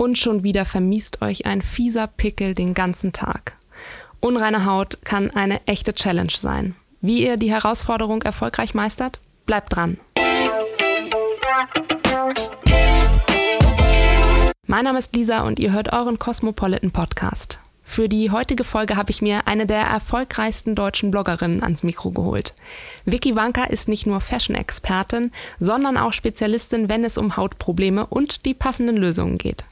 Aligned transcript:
Und 0.00 0.16
schon 0.16 0.44
wieder 0.44 0.64
vermiest 0.64 1.22
euch 1.22 1.44
ein 1.44 1.60
fieser 1.60 2.06
Pickel 2.06 2.54
den 2.54 2.72
ganzen 2.72 3.12
Tag. 3.12 3.56
Unreine 4.20 4.64
Haut 4.64 4.98
kann 5.02 5.32
eine 5.32 5.60
echte 5.66 5.92
Challenge 5.92 6.32
sein. 6.38 6.76
Wie 7.00 7.26
ihr 7.26 7.36
die 7.36 7.50
Herausforderung 7.50 8.22
erfolgreich 8.22 8.74
meistert? 8.74 9.18
Bleibt 9.44 9.74
dran. 9.74 9.98
Mein 14.68 14.84
Name 14.84 15.00
ist 15.00 15.16
Lisa 15.16 15.40
und 15.40 15.58
ihr 15.58 15.72
hört 15.72 15.92
euren 15.92 16.20
Cosmopolitan 16.20 16.92
Podcast. 16.92 17.58
Für 17.82 18.08
die 18.08 18.30
heutige 18.30 18.62
Folge 18.62 18.94
habe 18.94 19.10
ich 19.10 19.20
mir 19.20 19.48
eine 19.48 19.66
der 19.66 19.80
erfolgreichsten 19.80 20.76
deutschen 20.76 21.10
Bloggerinnen 21.10 21.64
ans 21.64 21.82
Mikro 21.82 22.12
geholt. 22.12 22.54
Vicky 23.04 23.34
Wanka 23.34 23.64
ist 23.64 23.88
nicht 23.88 24.06
nur 24.06 24.20
Fashion-Expertin, 24.20 25.32
sondern 25.58 25.96
auch 25.96 26.12
Spezialistin, 26.12 26.88
wenn 26.88 27.02
es 27.02 27.18
um 27.18 27.36
Hautprobleme 27.36 28.06
und 28.06 28.46
die 28.46 28.54
passenden 28.54 28.96
Lösungen 28.96 29.38
geht. 29.38 29.64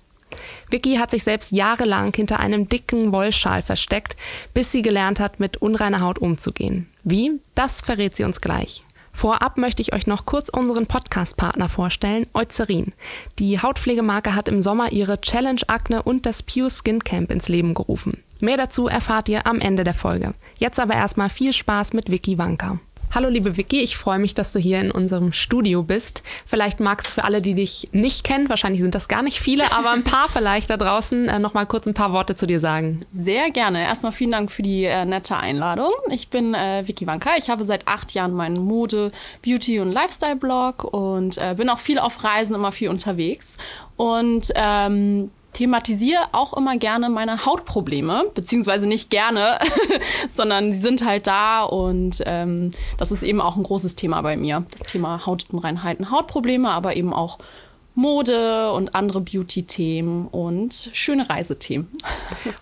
Vicky 0.70 0.96
hat 0.96 1.10
sich 1.10 1.22
selbst 1.22 1.52
jahrelang 1.52 2.12
hinter 2.14 2.40
einem 2.40 2.68
dicken 2.68 3.12
Wollschal 3.12 3.62
versteckt, 3.62 4.16
bis 4.54 4.72
sie 4.72 4.82
gelernt 4.82 5.20
hat, 5.20 5.40
mit 5.40 5.58
unreiner 5.58 6.00
Haut 6.00 6.18
umzugehen. 6.18 6.88
Wie? 7.04 7.40
Das 7.54 7.80
verrät 7.80 8.16
sie 8.16 8.24
uns 8.24 8.40
gleich. 8.40 8.82
Vorab 9.16 9.56
möchte 9.56 9.80
ich 9.80 9.94
euch 9.94 10.06
noch 10.06 10.26
kurz 10.26 10.50
unseren 10.50 10.86
Podcast-Partner 10.86 11.70
vorstellen, 11.70 12.26
Eucerin. 12.34 12.92
Die 13.38 13.58
Hautpflegemarke 13.62 14.34
hat 14.34 14.46
im 14.46 14.60
Sommer 14.60 14.92
ihre 14.92 15.22
Challenge 15.22 15.62
Akne 15.68 16.02
und 16.02 16.26
das 16.26 16.42
Pure 16.42 16.68
Skin 16.70 17.02
Camp 17.02 17.30
ins 17.30 17.48
Leben 17.48 17.72
gerufen. 17.72 18.22
Mehr 18.40 18.58
dazu 18.58 18.88
erfahrt 18.88 19.30
ihr 19.30 19.46
am 19.46 19.60
Ende 19.60 19.84
der 19.84 19.94
Folge. 19.94 20.34
Jetzt 20.58 20.78
aber 20.78 20.94
erstmal 20.94 21.30
viel 21.30 21.54
Spaß 21.54 21.94
mit 21.94 22.10
Vicky 22.10 22.36
Wanka. 22.36 22.78
Hallo 23.14 23.28
liebe 23.28 23.56
Vicky, 23.56 23.80
ich 23.80 23.96
freue 23.96 24.18
mich, 24.18 24.34
dass 24.34 24.52
du 24.52 24.58
hier 24.58 24.80
in 24.80 24.90
unserem 24.90 25.32
Studio 25.32 25.82
bist. 25.82 26.22
Vielleicht 26.44 26.80
magst 26.80 27.06
du 27.06 27.12
für 27.12 27.24
alle, 27.24 27.40
die 27.40 27.54
dich 27.54 27.88
nicht 27.92 28.24
kennen, 28.24 28.48
wahrscheinlich 28.48 28.82
sind 28.82 28.94
das 28.94 29.08
gar 29.08 29.22
nicht 29.22 29.40
viele, 29.40 29.72
aber 29.76 29.92
ein 29.92 30.04
paar 30.04 30.28
vielleicht 30.28 30.70
da 30.70 30.76
draußen, 30.76 31.28
äh, 31.28 31.38
noch 31.38 31.54
mal 31.54 31.66
kurz 31.66 31.86
ein 31.86 31.94
paar 31.94 32.12
Worte 32.12 32.34
zu 32.34 32.46
dir 32.46 32.60
sagen. 32.60 33.00
Sehr 33.12 33.50
gerne. 33.50 33.84
Erstmal 33.84 34.12
vielen 34.12 34.32
Dank 34.32 34.50
für 34.50 34.62
die 34.62 34.84
äh, 34.84 35.04
nette 35.04 35.36
Einladung. 35.36 35.90
Ich 36.10 36.28
bin 36.28 36.54
äh, 36.54 36.86
Vicky 36.86 37.06
Wanka. 37.06 37.30
Ich 37.38 37.48
habe 37.48 37.64
seit 37.64 37.88
acht 37.88 38.12
Jahren 38.12 38.34
meinen 38.34 38.62
Mode, 38.62 39.12
Beauty 39.42 39.80
und 39.80 39.92
Lifestyle-Blog 39.92 40.84
und 40.84 41.38
äh, 41.38 41.54
bin 41.56 41.68
auch 41.70 41.78
viel 41.78 41.98
auf 41.98 42.22
Reisen, 42.22 42.54
immer 42.54 42.72
viel 42.72 42.88
unterwegs. 42.88 43.56
Und 43.96 44.52
ähm, 44.56 45.30
thematisiere 45.56 46.20
auch 46.32 46.54
immer 46.54 46.76
gerne 46.76 47.08
meine 47.08 47.46
Hautprobleme, 47.46 48.26
beziehungsweise 48.34 48.86
nicht 48.86 49.08
gerne, 49.08 49.58
sondern 50.30 50.70
sie 50.70 50.78
sind 50.78 51.02
halt 51.02 51.26
da 51.26 51.62
und 51.62 52.22
ähm, 52.26 52.72
das 52.98 53.10
ist 53.10 53.22
eben 53.22 53.40
auch 53.40 53.56
ein 53.56 53.62
großes 53.62 53.96
Thema 53.96 54.20
bei 54.20 54.36
mir. 54.36 54.66
Das 54.70 54.82
Thema 54.82 55.24
Hautunreinheiten, 55.24 56.10
Hautprobleme, 56.10 56.68
aber 56.68 56.94
eben 56.94 57.14
auch 57.14 57.38
Mode 57.96 58.72
und 58.72 58.94
andere 58.94 59.22
Beauty-Themen 59.22 60.28
und 60.28 60.90
schöne 60.92 61.30
Reisethemen. 61.30 61.88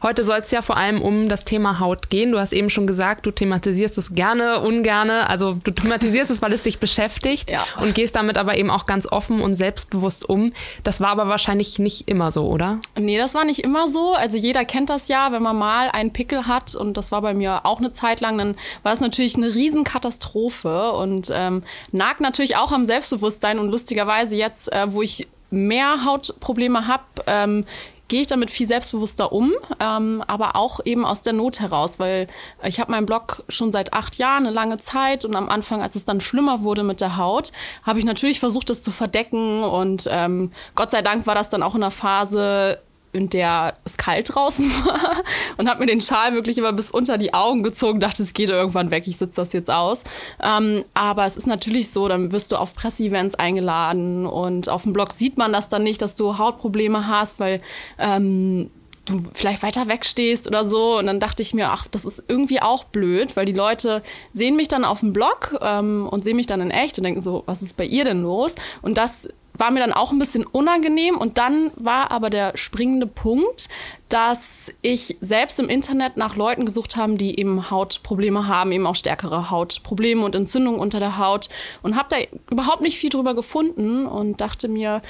Heute 0.00 0.22
soll 0.22 0.38
es 0.38 0.52
ja 0.52 0.62
vor 0.62 0.76
allem 0.76 1.02
um 1.02 1.28
das 1.28 1.44
Thema 1.44 1.80
Haut 1.80 2.08
gehen. 2.08 2.30
Du 2.30 2.38
hast 2.38 2.52
eben 2.52 2.70
schon 2.70 2.86
gesagt, 2.86 3.26
du 3.26 3.32
thematisierst 3.32 3.98
es 3.98 4.14
gerne, 4.14 4.60
ungerne. 4.60 5.28
Also 5.28 5.54
du 5.64 5.72
thematisierst 5.72 6.30
es, 6.30 6.40
weil 6.40 6.52
es 6.52 6.62
dich 6.62 6.78
beschäftigt 6.78 7.50
ja. 7.50 7.64
und 7.82 7.96
gehst 7.96 8.14
damit 8.14 8.38
aber 8.38 8.56
eben 8.56 8.70
auch 8.70 8.86
ganz 8.86 9.10
offen 9.10 9.40
und 9.40 9.54
selbstbewusst 9.54 10.28
um. 10.28 10.52
Das 10.84 11.00
war 11.00 11.08
aber 11.08 11.26
wahrscheinlich 11.26 11.80
nicht 11.80 12.06
immer 12.06 12.30
so, 12.30 12.46
oder? 12.46 12.78
Nee, 12.96 13.18
das 13.18 13.34
war 13.34 13.44
nicht 13.44 13.64
immer 13.64 13.88
so. 13.88 14.14
Also 14.14 14.36
jeder 14.36 14.64
kennt 14.64 14.88
das 14.88 15.08
ja, 15.08 15.32
wenn 15.32 15.42
man 15.42 15.56
mal 15.56 15.90
einen 15.90 16.12
Pickel 16.12 16.46
hat 16.46 16.76
und 16.76 16.96
das 16.96 17.10
war 17.10 17.22
bei 17.22 17.34
mir 17.34 17.66
auch 17.66 17.80
eine 17.80 17.90
Zeit 17.90 18.20
lang, 18.20 18.38
dann 18.38 18.54
war 18.84 18.92
das 18.92 19.00
natürlich 19.00 19.34
eine 19.34 19.52
Riesenkatastrophe 19.52 20.92
und 20.92 21.32
ähm, 21.34 21.64
nagt 21.90 22.20
natürlich 22.20 22.56
auch 22.56 22.70
am 22.70 22.86
Selbstbewusstsein 22.86 23.58
und 23.58 23.68
lustigerweise 23.68 24.36
jetzt, 24.36 24.72
äh, 24.72 24.86
wo 24.92 25.02
ich 25.02 25.23
mehr 25.54 26.04
Hautprobleme 26.04 26.86
habe, 26.86 27.04
ähm, 27.26 27.64
gehe 28.08 28.20
ich 28.20 28.26
damit 28.26 28.50
viel 28.50 28.66
selbstbewusster 28.66 29.32
um, 29.32 29.52
ähm, 29.80 30.22
aber 30.26 30.56
auch 30.56 30.80
eben 30.84 31.04
aus 31.04 31.22
der 31.22 31.32
Not 31.32 31.60
heraus, 31.60 31.98
weil 31.98 32.28
ich 32.62 32.78
habe 32.78 32.90
meinen 32.90 33.06
Blog 33.06 33.42
schon 33.48 33.72
seit 33.72 33.92
acht 33.92 34.16
Jahren, 34.16 34.46
eine 34.46 34.54
lange 34.54 34.78
Zeit 34.78 35.24
und 35.24 35.34
am 35.34 35.48
Anfang, 35.48 35.82
als 35.82 35.94
es 35.94 36.04
dann 36.04 36.20
schlimmer 36.20 36.62
wurde 36.62 36.82
mit 36.82 37.00
der 37.00 37.16
Haut, 37.16 37.52
habe 37.82 37.98
ich 37.98 38.04
natürlich 38.04 38.40
versucht, 38.40 38.68
das 38.68 38.82
zu 38.82 38.90
verdecken 38.90 39.64
und 39.64 40.08
ähm, 40.10 40.52
Gott 40.74 40.90
sei 40.90 41.02
Dank 41.02 41.26
war 41.26 41.34
das 41.34 41.48
dann 41.48 41.62
auch 41.62 41.74
in 41.74 41.82
einer 41.82 41.90
Phase, 41.90 42.80
in 43.14 43.30
der 43.30 43.74
es 43.84 43.96
kalt 43.96 44.34
draußen 44.34 44.70
war 44.84 45.16
und 45.56 45.68
habe 45.68 45.80
mir 45.80 45.86
den 45.86 46.00
Schal 46.00 46.34
wirklich 46.34 46.58
immer 46.58 46.72
bis 46.72 46.90
unter 46.90 47.16
die 47.16 47.32
Augen 47.32 47.62
gezogen, 47.62 48.00
dachte, 48.00 48.22
es 48.22 48.34
geht 48.34 48.50
irgendwann 48.50 48.90
weg, 48.90 49.06
ich 49.06 49.16
sitze 49.16 49.36
das 49.36 49.52
jetzt 49.52 49.70
aus. 49.72 50.02
Ähm, 50.42 50.84
aber 50.94 51.24
es 51.24 51.36
ist 51.36 51.46
natürlich 51.46 51.90
so, 51.90 52.08
dann 52.08 52.32
wirst 52.32 52.52
du 52.52 52.56
auf 52.56 52.74
Presseevents 52.74 53.36
eingeladen 53.36 54.26
und 54.26 54.68
auf 54.68 54.82
dem 54.82 54.92
Blog 54.92 55.12
sieht 55.12 55.38
man 55.38 55.52
das 55.52 55.68
dann 55.68 55.84
nicht, 55.84 56.02
dass 56.02 56.16
du 56.16 56.38
Hautprobleme 56.38 57.06
hast, 57.06 57.40
weil 57.40 57.60
ähm, 57.98 58.70
du 59.04 59.22
vielleicht 59.32 59.62
weiter 59.62 59.88
wegstehst 59.88 60.46
oder 60.46 60.64
so. 60.64 60.98
Und 60.98 61.06
dann 61.06 61.20
dachte 61.20 61.42
ich 61.42 61.54
mir, 61.54 61.70
ach, 61.70 61.86
das 61.90 62.04
ist 62.04 62.24
irgendwie 62.28 62.60
auch 62.60 62.84
blöd, 62.84 63.36
weil 63.36 63.46
die 63.46 63.52
Leute 63.52 64.02
sehen 64.32 64.56
mich 64.56 64.68
dann 64.68 64.84
auf 64.84 65.00
dem 65.00 65.12
Blog 65.12 65.58
ähm, 65.60 66.08
und 66.10 66.24
sehen 66.24 66.36
mich 66.36 66.46
dann 66.46 66.60
in 66.60 66.70
echt 66.70 66.98
und 66.98 67.04
denken 67.04 67.20
so, 67.20 67.42
was 67.46 67.62
ist 67.62 67.76
bei 67.76 67.84
ihr 67.84 68.04
denn 68.04 68.22
los? 68.22 68.54
Und 68.82 68.96
das 68.96 69.28
war 69.56 69.70
mir 69.70 69.80
dann 69.80 69.92
auch 69.92 70.12
ein 70.12 70.18
bisschen 70.18 70.44
unangenehm. 70.44 71.16
Und 71.16 71.38
dann 71.38 71.70
war 71.76 72.10
aber 72.10 72.30
der 72.30 72.56
springende 72.56 73.06
Punkt, 73.06 73.68
dass 74.08 74.72
ich 74.82 75.16
selbst 75.20 75.58
im 75.60 75.68
Internet 75.68 76.16
nach 76.16 76.36
Leuten 76.36 76.66
gesucht 76.66 76.96
habe, 76.96 77.14
die 77.14 77.38
eben 77.38 77.70
Hautprobleme 77.70 78.46
haben, 78.46 78.72
eben 78.72 78.86
auch 78.86 78.96
stärkere 78.96 79.50
Hautprobleme 79.50 80.24
und 80.24 80.34
Entzündungen 80.34 80.80
unter 80.80 80.98
der 81.00 81.18
Haut. 81.18 81.48
Und 81.82 81.96
habe 81.96 82.08
da 82.10 82.16
überhaupt 82.50 82.80
nicht 82.80 82.98
viel 82.98 83.10
drüber 83.10 83.34
gefunden 83.34 84.06
und 84.06 84.40
dachte 84.40 84.68
mir, 84.68 85.02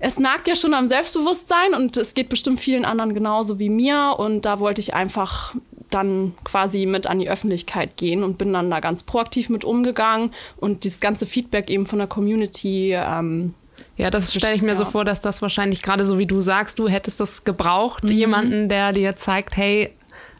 es 0.00 0.18
nagt 0.18 0.46
ja 0.46 0.54
schon 0.54 0.74
am 0.74 0.86
Selbstbewusstsein 0.86 1.74
und 1.74 1.96
es 1.96 2.14
geht 2.14 2.28
bestimmt 2.28 2.60
vielen 2.60 2.84
anderen 2.84 3.14
genauso 3.14 3.58
wie 3.58 3.68
mir. 3.68 4.14
Und 4.18 4.42
da 4.42 4.60
wollte 4.60 4.80
ich 4.80 4.94
einfach 4.94 5.54
dann 5.90 6.34
quasi 6.44 6.86
mit 6.86 7.06
an 7.06 7.18
die 7.18 7.30
Öffentlichkeit 7.30 7.96
gehen 7.96 8.22
und 8.22 8.38
bin 8.38 8.52
dann 8.52 8.70
da 8.70 8.80
ganz 8.80 9.02
proaktiv 9.02 9.48
mit 9.48 9.64
umgegangen 9.64 10.32
und 10.58 10.84
dieses 10.84 11.00
ganze 11.00 11.26
Feedback 11.26 11.70
eben 11.70 11.86
von 11.86 11.98
der 11.98 12.08
Community 12.08 12.92
ähm, 12.92 13.54
ja, 13.98 14.10
das 14.10 14.32
stelle 14.32 14.54
ich 14.54 14.62
mir 14.62 14.68
ja. 14.68 14.76
so 14.76 14.84
vor, 14.84 15.04
dass 15.04 15.20
das 15.20 15.42
wahrscheinlich 15.42 15.82
gerade 15.82 16.04
so 16.04 16.18
wie 16.18 16.26
du 16.26 16.40
sagst, 16.40 16.78
du 16.78 16.88
hättest 16.88 17.18
das 17.18 17.42
gebraucht, 17.44 18.04
mhm. 18.04 18.10
jemanden, 18.10 18.68
der 18.68 18.92
dir 18.92 19.16
zeigt, 19.16 19.56
hey, 19.56 19.92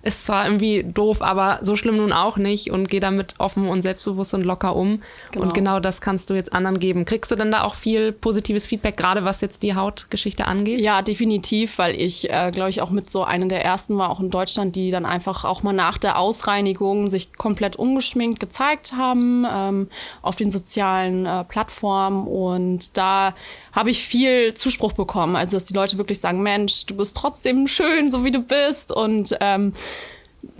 ist 0.08 0.24
zwar 0.24 0.46
irgendwie 0.46 0.82
doof, 0.82 1.22
aber 1.22 1.58
so 1.62 1.76
schlimm 1.76 1.98
nun 1.98 2.12
auch 2.12 2.36
nicht 2.38 2.70
und 2.70 2.88
geh 2.88 2.98
damit 2.98 3.34
offen 3.38 3.68
und 3.68 3.82
selbstbewusst 3.82 4.34
und 4.34 4.42
locker 4.42 4.74
um. 4.74 5.02
Genau. 5.32 5.46
Und 5.46 5.54
genau 5.54 5.80
das 5.80 6.00
kannst 6.00 6.30
du 6.30 6.34
jetzt 6.34 6.52
anderen 6.52 6.78
geben. 6.80 7.04
Kriegst 7.04 7.30
du 7.30 7.36
denn 7.36 7.52
da 7.52 7.62
auch 7.62 7.74
viel 7.74 8.12
positives 8.12 8.66
Feedback, 8.66 8.96
gerade 8.96 9.24
was 9.24 9.40
jetzt 9.40 9.62
die 9.62 9.74
Hautgeschichte 9.74 10.46
angeht? 10.46 10.80
Ja, 10.80 11.02
definitiv, 11.02 11.78
weil 11.78 11.94
ich, 11.94 12.30
äh, 12.30 12.50
glaube 12.50 12.70
ich, 12.70 12.80
auch 12.80 12.90
mit 12.90 13.08
so 13.10 13.22
einer 13.22 13.46
der 13.46 13.64
ersten 13.64 13.98
war, 13.98 14.10
auch 14.10 14.20
in 14.20 14.30
Deutschland, 14.30 14.74
die 14.74 14.90
dann 14.90 15.04
einfach 15.04 15.44
auch 15.44 15.62
mal 15.62 15.72
nach 15.72 15.98
der 15.98 16.18
Ausreinigung 16.18 17.06
sich 17.06 17.34
komplett 17.34 17.76
ungeschminkt 17.76 18.40
gezeigt 18.40 18.94
haben 18.96 19.46
ähm, 19.50 19.88
auf 20.22 20.36
den 20.36 20.50
sozialen 20.50 21.26
äh, 21.26 21.44
Plattformen. 21.44 22.26
Und 22.26 22.96
da 22.96 23.34
habe 23.72 23.90
ich 23.90 24.04
viel 24.04 24.54
Zuspruch 24.54 24.94
bekommen. 24.94 25.36
Also, 25.36 25.56
dass 25.56 25.66
die 25.66 25.74
Leute 25.74 25.98
wirklich 25.98 26.20
sagen, 26.20 26.42
Mensch, 26.42 26.86
du 26.86 26.96
bist 26.96 27.16
trotzdem 27.16 27.66
schön, 27.66 28.10
so 28.10 28.24
wie 28.24 28.32
du 28.32 28.40
bist. 28.40 28.90
Und 28.90 29.36
ähm, 29.40 29.74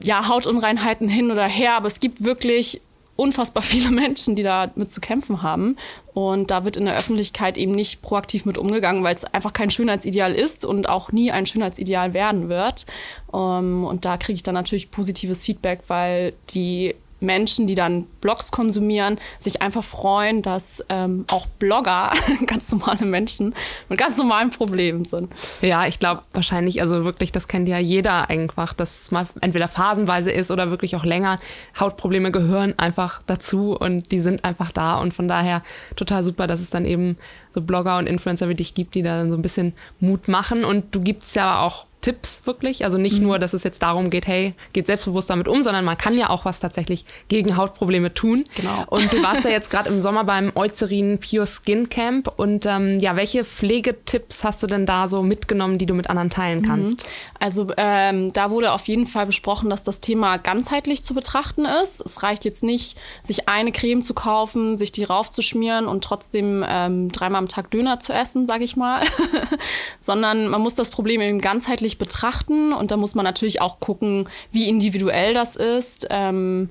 ja, 0.03 0.29
Hautunreinheiten 0.29 1.09
hin 1.09 1.31
oder 1.31 1.47
her, 1.47 1.75
aber 1.75 1.87
es 1.87 2.01
gibt 2.01 2.25
wirklich 2.25 2.81
unfassbar 3.19 3.63
viele 3.65 3.91
Menschen, 3.91 4.37
die 4.37 4.43
da 4.43 4.71
mit 4.77 4.91
zu 4.91 5.01
kämpfen 5.01 5.43
haben. 5.43 5.77
Und 6.15 6.51
da 6.51 6.65
wird 6.65 6.77
in 6.77 6.85
der 6.85 6.97
Öffentlichkeit 6.97 7.59
eben 7.59 7.73
nicht 7.73 8.01
proaktiv 8.01 8.45
mit 8.45 8.57
umgegangen, 8.57 9.03
weil 9.03 9.15
es 9.15 9.25
einfach 9.25 9.53
kein 9.53 9.71
Schönheitsideal 9.71 10.35
ist 10.35 10.65
und 10.65 10.89
auch 10.89 11.13
nie 11.13 11.31
ein 11.33 11.47
Schönheitsideal 11.47 12.15
werden 12.15 12.49
wird. 12.49 12.87
Ähm, 13.35 13.85
und 13.85 14.05
da 14.05 14.17
kriege 14.17 14.37
ich 14.37 14.43
dann 14.43 14.55
natürlich 14.55 14.91
positives 14.91 15.45
Feedback, 15.45 15.81
weil 15.89 16.33
die 16.51 16.95
Menschen, 17.21 17.67
die 17.67 17.75
dann 17.75 18.05
Blogs 18.21 18.51
konsumieren, 18.51 19.19
sich 19.39 19.63
einfach 19.63 19.85
freuen, 19.85 20.43
dass 20.43 20.85
ähm, 20.89 21.25
auch 21.31 21.47
Blogger 21.47 22.13
ganz 22.47 22.71
normale 22.73 23.05
Menschen 23.05 23.55
mit 23.89 23.99
ganz 23.99 24.17
normalen 24.17 24.51
Problemen 24.51 25.05
sind. 25.05 25.31
Ja, 25.61 25.87
ich 25.87 25.99
glaube 25.99 26.23
wahrscheinlich, 26.33 26.81
also 26.81 27.05
wirklich, 27.05 27.33
das 27.33 27.49
kennt 27.49 27.69
ja 27.69 27.79
jeder 27.79 28.31
einfach, 28.31 28.73
dass 28.75 29.03
es 29.03 29.11
mal 29.11 29.27
entweder 29.41 29.69
phasenweise 29.69 30.31
ist 30.31 30.51
oder 30.51 30.71
wirklich 30.71 30.97
auch 30.97 31.05
länger. 31.05 31.41
Hautprobleme 31.79 32.31
gehören 32.31 32.79
einfach 32.79 33.23
dazu 33.27 33.77
und 33.77 34.13
die 34.13 34.19
sind 34.19 34.45
einfach 34.45 34.71
da 34.71 34.99
und 34.99 35.15
von 35.15 35.29
daher 35.29 35.63
total 35.97 36.23
super, 36.23 36.47
dass 36.47 36.61
es 36.61 36.71
dann 36.71 36.85
eben 36.85 37.17
so 37.53 37.63
Blogger 37.63 37.99
und 37.99 38.07
Influencer 38.07 38.49
wie 38.49 38.55
dich 38.55 38.75
gibt, 38.75 38.95
die 38.95 39.03
da 39.03 39.27
so 39.27 39.35
ein 39.35 39.43
bisschen 39.43 39.73
Mut 40.01 40.29
machen 40.29 40.65
und 40.65 40.95
du 40.95 41.01
gibst 41.01 41.35
ja 41.35 41.61
auch 41.61 41.88
Tipps 42.01 42.47
wirklich. 42.47 42.85
Also 42.85 42.97
nicht 42.97 43.19
mhm. 43.19 43.25
nur, 43.25 43.39
dass 43.39 43.53
es 43.55 43.65
jetzt 43.65 43.83
darum 43.83 44.11
geht, 44.11 44.27
hey, 44.27 44.55
geht 44.73 44.87
selbstbewusst 44.87 45.31
damit 45.31 45.49
um, 45.49 45.63
sondern 45.63 45.85
man 45.85 45.99
kann 45.99 46.17
ja 46.17 46.31
auch 46.31 46.45
was 46.45 46.61
tatsächlich 46.61 47.05
gegen 47.29 47.57
Hautprobleme 47.57 48.15
tun. 48.15 48.45
Genau. 48.57 48.85
Und 48.87 49.13
du 49.13 49.23
warst 49.23 49.45
ja 49.45 49.51
jetzt 49.51 49.71
gerade 49.71 49.89
im 49.89 50.01
Sommer 50.01 50.25
beim 50.25 50.53
Eucerin 50.55 51.19
Pure 51.19 51.47
Skin 51.47 51.89
Camp. 51.89 52.33
Und 52.37 52.67
ähm, 52.67 53.01
ja, 53.01 53.17
welche 53.17 53.45
Pflegetipps 53.45 54.45
hast 54.45 54.63
du 54.63 54.67
denn 54.67 54.87
da 54.87 55.09
so 55.09 55.23
mitgenommen, 55.23 55.79
die 55.79 55.87
du 55.87 55.95
mit 55.95 56.09
anderen 56.09 56.31
teilen 56.31 56.63
kannst? 56.63 56.99
Mhm. 56.99 57.09
Also 57.41 57.69
ähm, 57.77 58.33
da 58.33 58.51
wurde 58.51 58.73
auf 58.73 58.87
jeden 58.89 59.07
Fall 59.07 59.27
besprochen, 59.27 59.71
dass 59.71 59.83
das 59.83 60.01
Thema 60.01 60.37
ganzheitlich 60.37 61.03
zu 61.03 61.15
betrachten 61.15 61.65
ist. 61.65 62.01
Es 62.01 62.23
reicht 62.23 62.45
jetzt 62.45 62.63
nicht, 62.63 62.99
sich 63.23 63.49
eine 63.49 63.73
Creme 63.73 64.03
zu 64.03 64.15
kaufen, 64.15 64.77
sich 64.77 64.93
die 64.93 65.05
raufzuschmieren 65.05 65.87
und 65.87 66.05
trotzdem 66.05 66.65
ähm, 66.67 67.11
dreimal 67.11 67.41
am 67.41 67.49
Tag 67.49 67.71
Döner 67.71 68.01
zu 68.01 68.13
essen, 68.13 68.47
sage 68.47 68.65
ich 68.65 68.77
mal, 68.77 69.03
sondern 70.01 70.49
man 70.49 70.61
muss 70.61 70.75
das 70.75 70.91
Problem 70.91 71.21
eben 71.21 71.41
ganzheitlich 71.41 71.88
betrachten 71.97 72.75
und 72.75 72.91
da 72.91 72.99
muss 72.99 73.15
man 73.15 73.25
natürlich 73.25 73.63
auch 73.63 73.81
gucken, 73.81 74.29
wie 74.53 74.69
individuell 74.69 75.33
das 75.33 75.57
ist. 75.57 76.07
Ähm, 76.11 76.69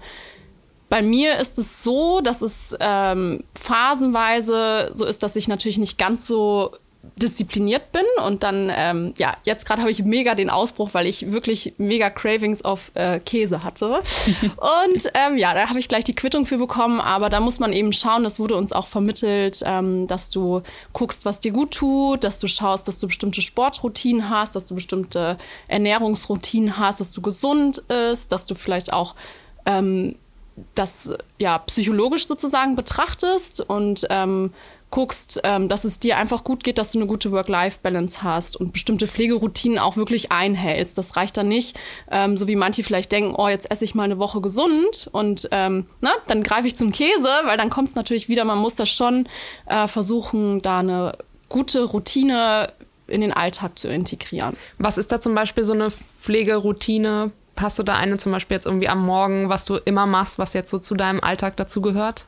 bei 0.90 1.02
mir 1.02 1.40
ist 1.40 1.58
es 1.58 1.84
so, 1.84 2.22
dass 2.22 2.42
es 2.42 2.76
ähm, 2.80 3.44
phasenweise 3.56 4.92
so 4.94 5.06
ist, 5.06 5.24
dass 5.24 5.36
ich 5.36 5.48
natürlich 5.48 5.80
nicht 5.80 5.98
ganz 5.98 6.28
so 6.28 6.72
diszipliniert 7.16 7.92
bin 7.92 8.04
und 8.26 8.44
dann, 8.44 8.72
ähm, 8.74 9.14
ja, 9.18 9.38
jetzt 9.44 9.66
gerade 9.66 9.82
habe 9.82 9.92
ich 9.92 10.04
mega 10.04 10.36
den 10.36 10.50
Ausbruch, 10.50 10.90
weil 10.94 11.08
ich 11.08 11.32
wirklich 11.32 11.74
mega 11.78 12.10
Cravings 12.10 12.64
auf 12.64 12.92
äh, 12.94 13.20
Käse 13.20 13.64
hatte. 13.64 14.02
und 14.42 15.12
ähm, 15.14 15.38
ja, 15.38 15.54
da 15.54 15.70
habe 15.70 15.80
ich 15.80 15.88
gleich 15.88 16.04
die 16.04 16.16
Quittung 16.16 16.46
für 16.46 16.58
bekommen, 16.58 17.00
aber 17.00 17.30
da 17.30 17.40
muss 17.40 17.60
man 17.60 17.74
eben 17.74 17.94
schauen, 17.94 18.24
das 18.24 18.40
wurde 18.40 18.56
uns 18.56 18.74
auch 18.74 18.88
vermittelt, 18.88 19.62
ähm, 19.66 20.08
dass 20.08 20.30
du 20.30 20.62
guckst, 20.94 21.26
was 21.26 21.40
dir 21.40 21.52
gut 21.52 21.72
tut, 21.72 22.24
dass 22.24 22.40
du 22.40 22.48
schaust, 22.48 22.88
dass 22.88 23.00
du 23.00 23.08
bestimmte 23.08 23.42
Sportroutinen 23.42 24.30
hast, 24.30 24.56
dass 24.56 24.68
du 24.68 24.76
bestimmte 24.76 25.38
Ernährungsroutinen 25.68 26.78
hast, 26.78 27.00
dass 27.00 27.12
du 27.12 27.22
gesund 27.22 27.78
ist, 27.90 28.32
dass 28.32 28.46
du 28.46 28.56
vielleicht 28.56 28.94
auch 28.94 29.16
ähm, 29.66 30.16
das 30.76 31.14
ja 31.38 31.60
psychologisch 31.60 32.28
sozusagen 32.28 32.76
betrachtest 32.76 33.62
und 33.62 34.08
ähm, 34.10 34.54
guckst, 34.90 35.42
ähm, 35.44 35.68
dass 35.68 35.84
es 35.84 36.00
dir 36.00 36.18
einfach 36.18 36.44
gut 36.44 36.64
geht, 36.64 36.78
dass 36.78 36.92
du 36.92 37.00
eine 37.00 37.08
gute 37.08 37.32
Work-Life-Balance 37.32 38.24
hast 38.24 38.56
und 38.56 38.72
bestimmte 38.72 39.08
Pflegeroutinen 39.08 39.80
auch 39.80 39.98
wirklich 39.98 40.32
einhältst. 40.32 40.98
Das 40.98 41.16
reicht 41.18 41.36
dann 41.36 41.50
nicht, 41.50 41.78
ähm, 42.10 42.38
so 42.38 42.48
wie 42.48 42.56
manche 42.56 42.84
vielleicht 42.84 43.12
denken, 43.12 43.36
oh, 43.36 43.50
jetzt 43.50 43.70
esse 43.70 43.84
ich 43.84 43.96
mal 43.96 44.04
eine 44.04 44.18
Woche 44.18 44.40
gesund 44.40 45.10
und 45.12 45.50
ähm, 45.52 45.88
na, 46.00 46.12
dann 46.28 46.42
greife 46.42 46.68
ich 46.68 46.76
zum 46.76 46.92
Käse, 46.92 47.30
weil 47.44 47.58
dann 47.58 47.70
kommt 47.70 47.90
es 47.90 47.96
natürlich 47.96 48.30
wieder, 48.30 48.46
man 48.46 48.60
muss 48.60 48.76
das 48.76 48.90
schon 48.90 49.28
äh, 49.66 49.88
versuchen, 49.88 50.62
da 50.62 50.78
eine 50.78 51.18
gute 51.50 51.84
Routine 51.84 52.72
in 53.08 53.22
den 53.22 53.34
Alltag 53.34 53.80
zu 53.80 53.90
integrieren. 53.90 54.56
Was 54.78 54.98
ist 54.98 55.12
da 55.12 55.20
zum 55.20 55.36
Beispiel 55.36 55.66
so 55.66 55.74
eine 55.74 55.92
Pflegeroutine? 55.92 57.32
Hast 57.58 57.80
du 57.80 57.84
da 57.84 57.96
eine 57.96 58.18
zum 58.18 58.32
Beispiel 58.32 58.56
jetzt 58.56 58.66
irgendwie 58.66 58.90
am 58.90 59.06
Morgen, 59.06 59.50
was 59.50 59.66
du 59.66 59.76
immer 59.76 60.06
machst, 60.06 60.40
was 60.40 60.54
jetzt 60.54 60.70
so 60.70 60.80
zu 60.80 60.96
deinem 60.96 61.22
Alltag 61.22 61.58
dazu 61.58 61.82
gehört? 61.82 62.26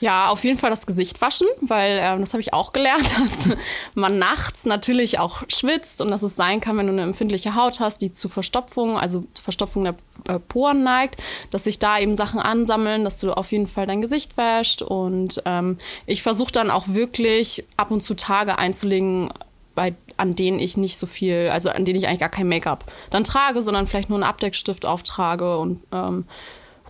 Ja, 0.00 0.28
auf 0.28 0.44
jeden 0.44 0.58
Fall 0.58 0.70
das 0.70 0.86
Gesicht 0.86 1.20
waschen, 1.20 1.48
weil 1.60 1.98
äh, 1.98 2.18
das 2.18 2.32
habe 2.32 2.40
ich 2.40 2.52
auch 2.52 2.72
gelernt, 2.72 3.02
dass 3.18 3.56
man 3.94 4.18
nachts 4.18 4.64
natürlich 4.64 5.18
auch 5.18 5.42
schwitzt 5.48 6.00
und 6.00 6.10
dass 6.10 6.22
es 6.22 6.36
sein 6.36 6.60
kann, 6.60 6.76
wenn 6.76 6.86
du 6.86 6.92
eine 6.92 7.02
empfindliche 7.02 7.56
Haut 7.56 7.80
hast, 7.80 8.00
die 8.00 8.12
zu 8.12 8.28
Verstopfung, 8.28 8.96
also 8.96 9.24
Verstopfung 9.40 9.84
der 9.84 9.94
äh, 10.28 10.38
Poren 10.38 10.84
neigt, 10.84 11.20
dass 11.50 11.64
sich 11.64 11.80
da 11.80 11.98
eben 11.98 12.14
Sachen 12.14 12.38
ansammeln, 12.38 13.02
dass 13.02 13.18
du 13.18 13.32
auf 13.32 13.50
jeden 13.50 13.66
Fall 13.66 13.86
dein 13.86 14.00
Gesicht 14.00 14.36
wäscht 14.36 14.82
und 14.82 15.42
ähm, 15.44 15.78
ich 16.06 16.22
versuche 16.22 16.52
dann 16.52 16.70
auch 16.70 16.86
wirklich 16.88 17.64
ab 17.76 17.90
und 17.90 18.00
zu 18.00 18.14
Tage 18.14 18.56
einzulegen, 18.56 19.32
bei, 19.74 19.94
an 20.16 20.34
denen 20.34 20.58
ich 20.58 20.76
nicht 20.76 20.98
so 20.98 21.06
viel, 21.06 21.50
also 21.52 21.70
an 21.70 21.84
denen 21.84 21.98
ich 21.98 22.08
eigentlich 22.08 22.18
gar 22.18 22.28
kein 22.28 22.48
Make-up 22.48 22.84
dann 23.10 23.22
trage, 23.22 23.62
sondern 23.62 23.86
vielleicht 23.86 24.10
nur 24.10 24.16
einen 24.16 24.28
Abdeckstift 24.28 24.84
auftrage 24.84 25.56
und 25.58 25.80
ähm, 25.92 26.24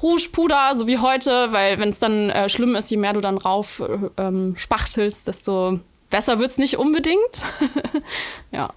Rouge, 0.03 0.29
Puder, 0.33 0.75
so 0.75 0.87
wie 0.87 0.99
heute, 0.99 1.53
weil 1.53 1.79
wenn 1.79 1.89
es 1.91 1.99
dann 1.99 2.31
äh, 2.31 2.49
schlimm 2.49 2.77
ist, 2.77 2.91
je 2.91 2.97
mehr 2.97 3.13
du 3.13 3.21
dann 3.21 3.39
rauf 3.39 3.81
äh, 3.81 4.23
ähm, 4.23 4.55
spachtelst, 4.57 5.29
desto 5.29 5.81
besser 6.11 6.39
wird 6.39 6.51
es 6.51 6.59
nicht 6.59 6.79
unbedingt. 6.79 7.45
ja. 8.51 8.69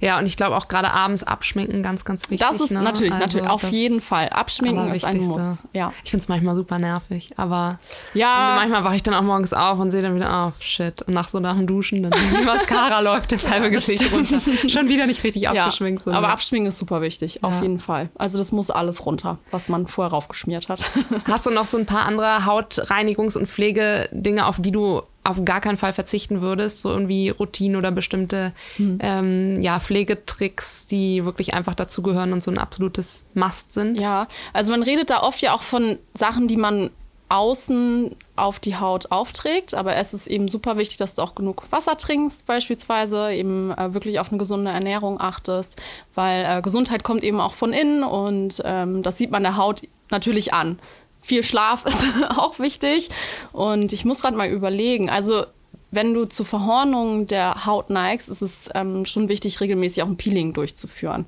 Ja, 0.00 0.18
und 0.18 0.26
ich 0.26 0.36
glaube 0.36 0.56
auch 0.56 0.68
gerade 0.68 0.90
abends 0.90 1.22
abschminken 1.22 1.82
ganz, 1.82 2.04
ganz 2.04 2.30
wichtig. 2.30 2.46
Das 2.46 2.60
ist 2.60 2.70
ne? 2.70 2.82
natürlich, 2.82 3.12
also 3.12 3.24
natürlich, 3.24 3.48
auf 3.48 3.70
jeden 3.70 4.00
Fall. 4.00 4.28
Abschminken 4.28 4.92
ist 4.92 5.04
ein 5.04 5.18
Muss. 5.18 5.66
Ja. 5.72 5.92
Ich 6.04 6.10
finde 6.10 6.22
es 6.22 6.28
manchmal 6.28 6.54
super 6.54 6.78
nervig, 6.78 7.32
aber 7.36 7.78
ja. 8.14 8.56
manchmal 8.56 8.84
wache 8.84 8.96
ich 8.96 9.02
dann 9.02 9.14
auch 9.14 9.22
morgens 9.22 9.52
auf 9.52 9.78
und 9.78 9.90
sehe 9.90 10.02
dann 10.02 10.14
wieder, 10.14 10.48
oh 10.48 10.52
shit, 10.60 11.02
und 11.02 11.14
nach 11.14 11.28
so 11.28 11.40
nach 11.40 11.56
dem 11.56 11.66
Duschen, 11.66 12.02
dann 12.02 12.12
die 12.12 12.44
Mascara 12.44 13.00
läuft 13.06 13.32
das 13.32 13.48
halbe 13.48 13.70
Gesicht 13.70 14.10
runter. 14.12 14.40
Schon 14.68 14.88
wieder 14.88 15.06
nicht 15.06 15.24
richtig 15.24 15.48
abgeschminkt. 15.48 16.06
Ja, 16.06 16.12
aber 16.12 16.28
Abschminken 16.28 16.68
ist 16.68 16.78
super 16.78 17.00
wichtig, 17.00 17.42
auf 17.42 17.62
jeden 17.62 17.80
Fall. 17.80 18.10
Also 18.16 18.38
das 18.38 18.52
muss 18.52 18.70
alles 18.70 19.06
runter, 19.06 19.38
was 19.50 19.68
man 19.68 19.86
vorher 19.86 20.12
raufgeschmiert 20.12 20.68
hat. 20.68 20.90
Hast 21.24 21.46
du 21.46 21.50
noch 21.50 21.66
so 21.66 21.78
ein 21.78 21.86
paar 21.86 22.04
andere 22.04 22.44
Hautreinigungs- 22.44 23.36
und 23.36 23.48
Pflegedinge, 23.48 24.46
auf 24.46 24.60
die 24.60 24.72
du 24.72 25.02
auf 25.26 25.44
gar 25.44 25.60
keinen 25.60 25.76
Fall 25.76 25.92
verzichten 25.92 26.40
würdest, 26.40 26.80
so 26.80 26.90
irgendwie 26.90 27.30
Routinen 27.30 27.76
oder 27.76 27.90
bestimmte 27.90 28.52
hm. 28.76 28.98
ähm, 29.00 29.62
ja, 29.62 29.80
Pflegetricks, 29.80 30.86
die 30.86 31.24
wirklich 31.24 31.54
einfach 31.54 31.74
dazugehören 31.74 32.32
und 32.32 32.44
so 32.44 32.50
ein 32.50 32.58
absolutes 32.58 33.24
Must 33.34 33.72
sind? 33.72 34.00
Ja, 34.00 34.28
also 34.52 34.72
man 34.72 34.82
redet 34.82 35.10
da 35.10 35.22
oft 35.22 35.40
ja 35.40 35.52
auch 35.52 35.62
von 35.62 35.98
Sachen, 36.14 36.48
die 36.48 36.56
man 36.56 36.90
außen 37.28 38.14
auf 38.36 38.60
die 38.60 38.76
Haut 38.76 39.10
aufträgt, 39.10 39.74
aber 39.74 39.96
es 39.96 40.14
ist 40.14 40.28
eben 40.28 40.46
super 40.46 40.76
wichtig, 40.76 40.98
dass 40.98 41.16
du 41.16 41.22
auch 41.22 41.34
genug 41.34 41.64
Wasser 41.72 41.98
trinkst, 41.98 42.46
beispielsweise 42.46 43.32
eben 43.32 43.72
äh, 43.72 43.94
wirklich 43.94 44.20
auf 44.20 44.28
eine 44.28 44.38
gesunde 44.38 44.70
Ernährung 44.70 45.20
achtest, 45.20 45.80
weil 46.14 46.44
äh, 46.44 46.62
Gesundheit 46.62 47.02
kommt 47.02 47.24
eben 47.24 47.40
auch 47.40 47.54
von 47.54 47.72
innen 47.72 48.04
und 48.04 48.62
ähm, 48.64 49.02
das 49.02 49.18
sieht 49.18 49.32
man 49.32 49.42
der 49.42 49.56
Haut 49.56 49.82
natürlich 50.10 50.52
an 50.52 50.78
viel 51.26 51.42
Schlaf 51.42 51.84
ist 51.84 52.02
auch 52.30 52.58
wichtig. 52.58 53.10
Und 53.52 53.92
ich 53.92 54.04
muss 54.04 54.22
gerade 54.22 54.36
mal 54.36 54.48
überlegen. 54.48 55.10
Also 55.10 55.46
wenn 55.90 56.14
du 56.14 56.24
zur 56.26 56.46
Verhornung 56.46 57.26
der 57.26 57.66
Haut 57.66 57.90
neigst, 57.90 58.28
ist 58.28 58.42
es 58.42 58.68
ähm, 58.74 59.04
schon 59.06 59.28
wichtig, 59.28 59.60
regelmäßig 59.60 60.02
auch 60.02 60.08
ein 60.08 60.16
Peeling 60.16 60.52
durchzuführen. 60.52 61.26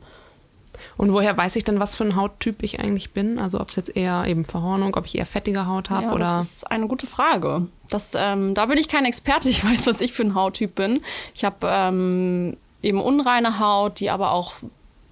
Und 0.96 1.12
woher 1.12 1.36
weiß 1.36 1.56
ich 1.56 1.64
dann, 1.64 1.80
was 1.80 1.96
für 1.96 2.04
ein 2.04 2.14
Hauttyp 2.14 2.62
ich 2.62 2.78
eigentlich 2.78 3.10
bin? 3.10 3.40
Also 3.40 3.60
ob 3.60 3.70
es 3.70 3.76
jetzt 3.76 3.96
eher 3.96 4.24
eben 4.26 4.44
Verhornung, 4.44 4.94
ob 4.94 5.06
ich 5.06 5.18
eher 5.18 5.26
fettige 5.26 5.66
Haut 5.66 5.90
habe 5.90 6.06
ja, 6.06 6.12
oder. 6.12 6.24
Das 6.24 6.52
ist 6.52 6.70
eine 6.70 6.86
gute 6.86 7.06
Frage. 7.06 7.66
Das, 7.88 8.12
ähm, 8.16 8.54
da 8.54 8.66
bin 8.66 8.78
ich 8.78 8.88
kein 8.88 9.04
Experte. 9.04 9.48
Ich 9.58 9.64
weiß, 9.64 9.86
was 9.86 10.00
ich 10.00 10.12
für 10.12 10.22
ein 10.22 10.34
Hauttyp 10.34 10.76
bin. 10.76 11.00
Ich 11.34 11.44
habe 11.44 11.66
ähm, 11.68 12.56
eben 12.82 13.00
unreine 13.00 13.58
Haut, 13.58 13.98
die 13.98 14.10
aber 14.10 14.30
auch 14.30 14.54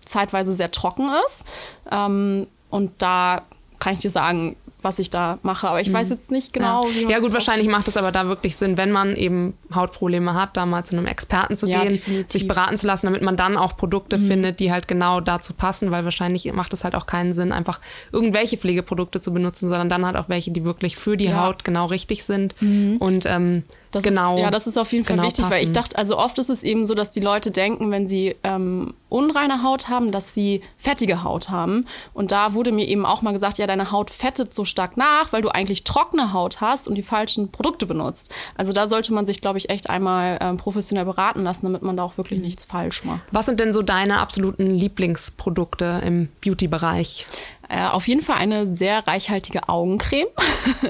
zeitweise 0.04 0.54
sehr 0.54 0.70
trocken 0.70 1.10
ist. 1.26 1.44
Ähm, 1.90 2.46
und 2.70 2.92
da 2.98 3.42
kann 3.80 3.94
ich 3.94 4.00
dir 4.00 4.10
sagen, 4.10 4.56
was 4.86 4.98
ich 4.98 5.10
da 5.10 5.38
mache. 5.42 5.68
Aber 5.68 5.80
ich 5.80 5.92
weiß 5.92 6.08
mhm. 6.08 6.14
jetzt 6.14 6.30
nicht 6.30 6.52
genau, 6.52 6.86
ja. 6.86 6.94
wie 6.94 7.02
man 7.02 7.10
Ja, 7.10 7.18
gut, 7.18 7.32
wahrscheinlich 7.32 7.68
macht 7.68 7.88
es 7.88 7.96
aber 7.96 8.12
da 8.12 8.28
wirklich 8.28 8.56
Sinn, 8.56 8.76
wenn 8.76 8.92
man 8.92 9.16
eben 9.16 9.54
Hautprobleme 9.74 10.32
hat, 10.34 10.56
da 10.56 10.64
mal 10.64 10.84
zu 10.84 10.96
einem 10.96 11.06
Experten 11.06 11.56
zu 11.56 11.66
ja, 11.66 11.80
gehen, 11.80 11.90
definitiv. 11.90 12.30
sich 12.30 12.46
beraten 12.46 12.78
zu 12.78 12.86
lassen, 12.86 13.06
damit 13.06 13.20
man 13.20 13.36
dann 13.36 13.56
auch 13.56 13.76
Produkte 13.76 14.16
mhm. 14.16 14.28
findet, 14.28 14.60
die 14.60 14.70
halt 14.72 14.88
genau 14.88 15.20
dazu 15.20 15.52
passen, 15.52 15.90
weil 15.90 16.04
wahrscheinlich 16.04 16.50
macht 16.52 16.72
es 16.72 16.84
halt 16.84 16.94
auch 16.94 17.06
keinen 17.06 17.32
Sinn, 17.32 17.52
einfach 17.52 17.80
irgendwelche 18.12 18.56
Pflegeprodukte 18.56 19.20
zu 19.20 19.34
benutzen, 19.34 19.68
sondern 19.68 19.88
dann 19.88 20.06
halt 20.06 20.16
auch 20.16 20.28
welche, 20.28 20.52
die 20.52 20.64
wirklich 20.64 20.96
für 20.96 21.16
die 21.16 21.26
ja. 21.26 21.44
Haut 21.44 21.64
genau 21.64 21.86
richtig 21.86 22.24
sind. 22.24 22.54
Mhm. 22.62 22.96
Und 22.98 23.26
ähm, 23.26 23.64
das 23.90 24.04
genau. 24.04 24.34
Ist, 24.36 24.42
ja, 24.42 24.50
das 24.50 24.66
ist 24.66 24.78
auf 24.78 24.92
jeden 24.92 25.04
Fall 25.04 25.16
genau 25.16 25.26
wichtig, 25.26 25.44
passen. 25.44 25.54
weil 25.54 25.64
ich 25.64 25.72
dachte, 25.72 25.96
also 25.96 26.18
oft 26.18 26.38
ist 26.38 26.50
es 26.50 26.62
eben 26.62 26.84
so, 26.84 26.94
dass 26.94 27.10
die 27.10 27.20
Leute 27.20 27.50
denken, 27.50 27.90
wenn 27.90 28.08
sie 28.08 28.36
ähm, 28.42 28.94
unreine 29.08 29.62
Haut 29.62 29.88
haben, 29.88 30.10
dass 30.10 30.34
sie 30.34 30.62
fettige 30.78 31.22
Haut 31.22 31.50
haben. 31.50 31.86
Und 32.12 32.32
da 32.32 32.54
wurde 32.54 32.72
mir 32.72 32.86
eben 32.86 33.06
auch 33.06 33.22
mal 33.22 33.32
gesagt, 33.32 33.58
ja, 33.58 33.66
deine 33.66 33.92
Haut 33.92 34.10
fettet 34.10 34.52
so 34.52 34.64
stark 34.64 34.96
nach, 34.96 35.32
weil 35.32 35.42
du 35.42 35.48
eigentlich 35.48 35.84
trockene 35.84 36.32
Haut 36.32 36.60
hast 36.60 36.88
und 36.88 36.96
die 36.96 37.02
falschen 37.02 37.50
Produkte 37.50 37.86
benutzt. 37.86 38.32
Also 38.56 38.72
da 38.72 38.86
sollte 38.86 39.12
man 39.12 39.24
sich, 39.26 39.40
glaube 39.40 39.58
ich, 39.58 39.70
echt 39.70 39.88
einmal 39.88 40.38
ähm, 40.40 40.56
professionell 40.56 41.04
beraten 41.04 41.42
lassen, 41.44 41.66
damit 41.66 41.82
man 41.82 41.96
da 41.96 42.02
auch 42.02 42.16
wirklich 42.16 42.40
nichts 42.40 42.64
falsch 42.64 43.04
macht. 43.04 43.22
Was 43.30 43.46
sind 43.46 43.60
denn 43.60 43.72
so 43.72 43.82
deine 43.82 44.18
absoluten 44.18 44.70
Lieblingsprodukte 44.70 46.02
im 46.04 46.28
Beauty-Bereich? 46.44 47.26
Äh, 47.68 47.86
auf 47.86 48.06
jeden 48.08 48.22
Fall 48.22 48.36
eine 48.36 48.72
sehr 48.72 49.06
reichhaltige 49.06 49.68
Augencreme. 49.68 50.28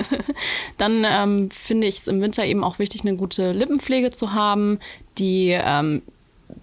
Dann 0.79 1.05
ähm, 1.07 1.51
finde 1.51 1.87
ich 1.87 1.99
es 1.99 2.09
im 2.09 2.21
Winter 2.21 2.45
eben 2.45 2.65
auch 2.65 2.79
wichtig, 2.79 3.03
eine 3.03 3.17
gute 3.17 3.53
Lippenpflege 3.53 4.11
zu 4.11 4.33
haben, 4.33 4.79
die 5.19 5.51
ähm, 5.51 6.03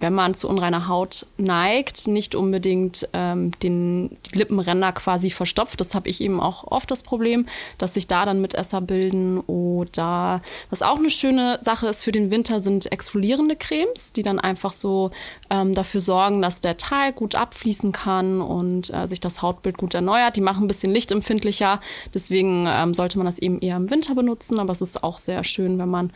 wenn 0.00 0.12
man 0.12 0.34
zu 0.34 0.48
unreiner 0.48 0.88
Haut 0.88 1.26
neigt, 1.36 2.08
nicht 2.08 2.34
unbedingt 2.34 3.08
ähm, 3.12 3.52
den, 3.60 4.18
die 4.26 4.38
Lippenränder 4.38 4.92
quasi 4.92 5.30
verstopft. 5.30 5.80
Das 5.80 5.94
habe 5.94 6.08
ich 6.08 6.20
eben 6.20 6.40
auch 6.40 6.64
oft 6.64 6.90
das 6.90 7.02
Problem, 7.02 7.46
dass 7.78 7.94
sich 7.94 8.06
da 8.06 8.24
dann 8.24 8.40
Mitesser 8.40 8.80
bilden. 8.80 9.38
Oder 9.40 10.42
was 10.70 10.82
auch 10.82 10.98
eine 10.98 11.10
schöne 11.10 11.58
Sache 11.60 11.86
ist 11.86 12.02
für 12.02 12.12
den 12.12 12.30
Winter, 12.30 12.60
sind 12.60 12.90
exfolierende 12.90 13.56
Cremes, 13.56 14.12
die 14.12 14.22
dann 14.22 14.40
einfach 14.40 14.72
so 14.72 15.10
ähm, 15.48 15.74
dafür 15.74 16.00
sorgen, 16.00 16.42
dass 16.42 16.60
der 16.60 16.76
Teig 16.76 17.16
gut 17.16 17.36
abfließen 17.36 17.92
kann 17.92 18.40
und 18.40 18.92
äh, 18.92 19.06
sich 19.06 19.20
das 19.20 19.42
Hautbild 19.42 19.78
gut 19.78 19.94
erneuert. 19.94 20.36
Die 20.36 20.40
machen 20.40 20.64
ein 20.64 20.68
bisschen 20.68 20.92
lichtempfindlicher. 20.92 21.80
Deswegen 22.12 22.66
ähm, 22.68 22.94
sollte 22.94 23.18
man 23.18 23.26
das 23.26 23.38
eben 23.38 23.60
eher 23.60 23.76
im 23.76 23.90
Winter 23.90 24.14
benutzen. 24.14 24.58
Aber 24.58 24.72
es 24.72 24.80
ist 24.80 25.04
auch 25.04 25.18
sehr 25.18 25.44
schön, 25.44 25.78
wenn 25.78 25.88
man 25.88 26.12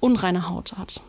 unreine 0.00 0.48
Haut 0.48 0.74
hat. 0.76 1.00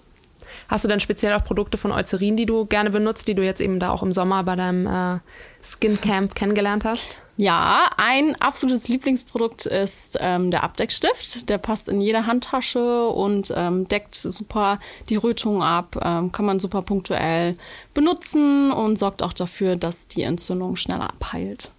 Hast 0.68 0.84
du 0.84 0.88
dann 0.88 1.00
speziell 1.00 1.34
auch 1.34 1.44
Produkte 1.44 1.78
von 1.78 1.92
Eucerin, 1.92 2.38
die 2.38 2.46
du 2.46 2.66
gerne 2.66 2.90
benutzt, 2.90 3.28
die 3.28 3.36
du 3.36 3.44
jetzt 3.44 3.62
eben 3.62 3.80
da 3.80 3.92
auch 3.92 4.04
im 4.04 4.12
Sommer 4.12 4.44
bei 4.44 4.56
deinem 4.56 4.88
äh, 4.88 5.20
Skin 5.62 6.00
Camp 6.00 6.36
kennengelernt 6.36 6.86
hast? 6.86 7.20
Ja, 7.36 7.90
ein 7.98 8.40
absolutes 8.40 8.88
Lieblingsprodukt 8.88 9.66
ist 9.66 10.18
ähm, 10.22 10.52
der 10.52 10.64
Abdeckstift. 10.64 11.50
Der 11.50 11.58
passt 11.58 11.90
in 11.90 12.00
jede 12.00 12.28
Handtasche 12.28 13.08
und 13.08 13.52
ähm, 13.56 13.88
deckt 13.88 14.14
super 14.16 14.80
die 15.10 15.16
Rötung 15.16 15.64
ab. 15.64 15.98
Ähm, 16.02 16.32
kann 16.32 16.46
man 16.46 16.60
super 16.60 16.84
punktuell 16.84 17.58
benutzen 17.96 18.72
und 18.72 19.00
sorgt 19.00 19.24
auch 19.24 19.34
dafür, 19.34 19.76
dass 19.76 20.08
die 20.08 20.22
Entzündung 20.22 20.76
schneller 20.76 21.10
abheilt. 21.10 21.73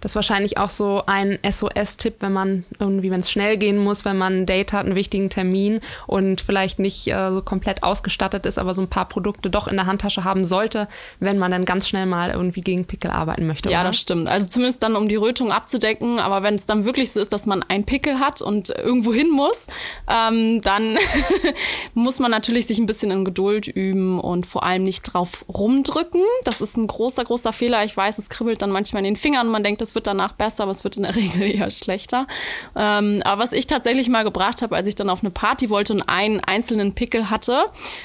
Das 0.00 0.12
ist 0.12 0.16
wahrscheinlich 0.16 0.58
auch 0.58 0.70
so 0.70 1.02
ein 1.06 1.38
SOS-Tipp, 1.48 2.16
wenn 2.20 2.32
man 2.32 2.64
irgendwie, 2.78 3.10
wenn 3.10 3.20
es 3.20 3.30
schnell 3.30 3.56
gehen 3.56 3.78
muss, 3.78 4.04
wenn 4.04 4.18
man 4.18 4.40
ein 4.40 4.46
Date 4.46 4.72
hat, 4.72 4.86
einen 4.86 4.94
wichtigen 4.94 5.30
Termin 5.30 5.80
und 6.06 6.40
vielleicht 6.40 6.78
nicht 6.78 7.06
äh, 7.08 7.30
so 7.30 7.42
komplett 7.42 7.82
ausgestattet 7.82 8.46
ist, 8.46 8.58
aber 8.58 8.74
so 8.74 8.82
ein 8.82 8.88
paar 8.88 9.08
Produkte 9.08 9.50
doch 9.50 9.68
in 9.68 9.76
der 9.76 9.86
Handtasche 9.86 10.24
haben 10.24 10.44
sollte, 10.44 10.88
wenn 11.20 11.38
man 11.38 11.50
dann 11.50 11.64
ganz 11.64 11.88
schnell 11.88 12.06
mal 12.06 12.30
irgendwie 12.30 12.60
gegen 12.60 12.84
Pickel 12.84 13.10
arbeiten 13.10 13.46
möchte. 13.46 13.70
Ja, 13.70 13.80
oder? 13.80 13.88
das 13.88 13.98
stimmt. 13.98 14.28
Also 14.28 14.46
zumindest 14.46 14.82
dann, 14.82 14.96
um 14.96 15.08
die 15.08 15.16
Rötung 15.16 15.52
abzudecken. 15.52 16.18
Aber 16.18 16.42
wenn 16.42 16.54
es 16.54 16.66
dann 16.66 16.84
wirklich 16.84 17.12
so 17.12 17.20
ist, 17.20 17.32
dass 17.32 17.46
man 17.46 17.62
einen 17.62 17.84
Pickel 17.84 18.20
hat 18.20 18.42
und 18.42 18.70
irgendwo 18.70 19.12
hin 19.12 19.30
muss, 19.30 19.66
ähm, 20.08 20.60
dann 20.62 20.98
muss 21.94 22.18
man 22.20 22.30
natürlich 22.30 22.66
sich 22.66 22.78
ein 22.78 22.86
bisschen 22.86 23.10
in 23.10 23.24
Geduld 23.24 23.66
üben 23.66 24.20
und 24.20 24.46
vor 24.46 24.62
allem 24.62 24.84
nicht 24.84 25.02
drauf 25.02 25.44
rumdrücken. 25.48 26.22
Das 26.44 26.60
ist 26.60 26.76
ein 26.76 26.86
großer, 26.86 27.24
großer 27.24 27.52
Fehler. 27.52 27.84
Ich 27.84 27.96
weiß, 27.96 28.18
es 28.18 28.28
kribbelt 28.28 28.62
dann 28.62 28.70
manchmal 28.70 29.00
in 29.00 29.14
den 29.14 29.16
Fingern. 29.16 29.48
Man 29.48 29.62
denkt, 29.62 29.77
es 29.82 29.94
wird 29.94 30.06
danach 30.06 30.32
besser, 30.32 30.64
aber 30.64 30.72
es 30.72 30.84
wird 30.84 30.96
in 30.96 31.02
der 31.04 31.14
Regel 31.16 31.42
eher 31.42 31.70
schlechter. 31.70 32.26
Ähm, 32.76 33.22
aber 33.24 33.42
was 33.42 33.52
ich 33.52 33.66
tatsächlich 33.66 34.08
mal 34.08 34.24
gebracht 34.24 34.62
habe, 34.62 34.76
als 34.76 34.86
ich 34.88 34.94
dann 34.94 35.10
auf 35.10 35.22
eine 35.22 35.30
Party 35.30 35.70
wollte 35.70 35.92
und 35.94 36.02
einen 36.02 36.40
einzelnen 36.40 36.94
Pickel 36.94 37.30
hatte, 37.30 37.64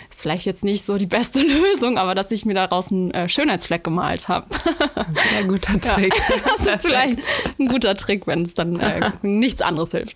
ist 0.09 0.21
vielleicht 0.21 0.45
jetzt 0.45 0.63
nicht 0.63 0.85
so 0.85 0.97
die 0.97 1.05
beste 1.05 1.41
Lösung, 1.41 1.97
aber 1.97 2.15
dass 2.15 2.31
ich 2.31 2.45
mir 2.45 2.53
daraus 2.53 2.91
einen 2.91 3.11
äh, 3.11 3.27
Schönheitsfleck 3.29 3.83
gemalt 3.83 4.27
habe. 4.27 4.47
Sehr 5.37 5.47
guter 5.47 5.79
Trick. 5.81 6.13
Ja, 6.29 6.35
das 6.57 6.65
ist 6.67 6.81
vielleicht 6.81 7.19
ein 7.59 7.67
guter 7.67 7.95
Trick, 7.95 8.27
wenn 8.27 8.43
es 8.43 8.53
dann 8.53 8.79
äh, 8.79 9.11
nichts 9.21 9.61
anderes 9.61 9.91
hilft. 9.91 10.15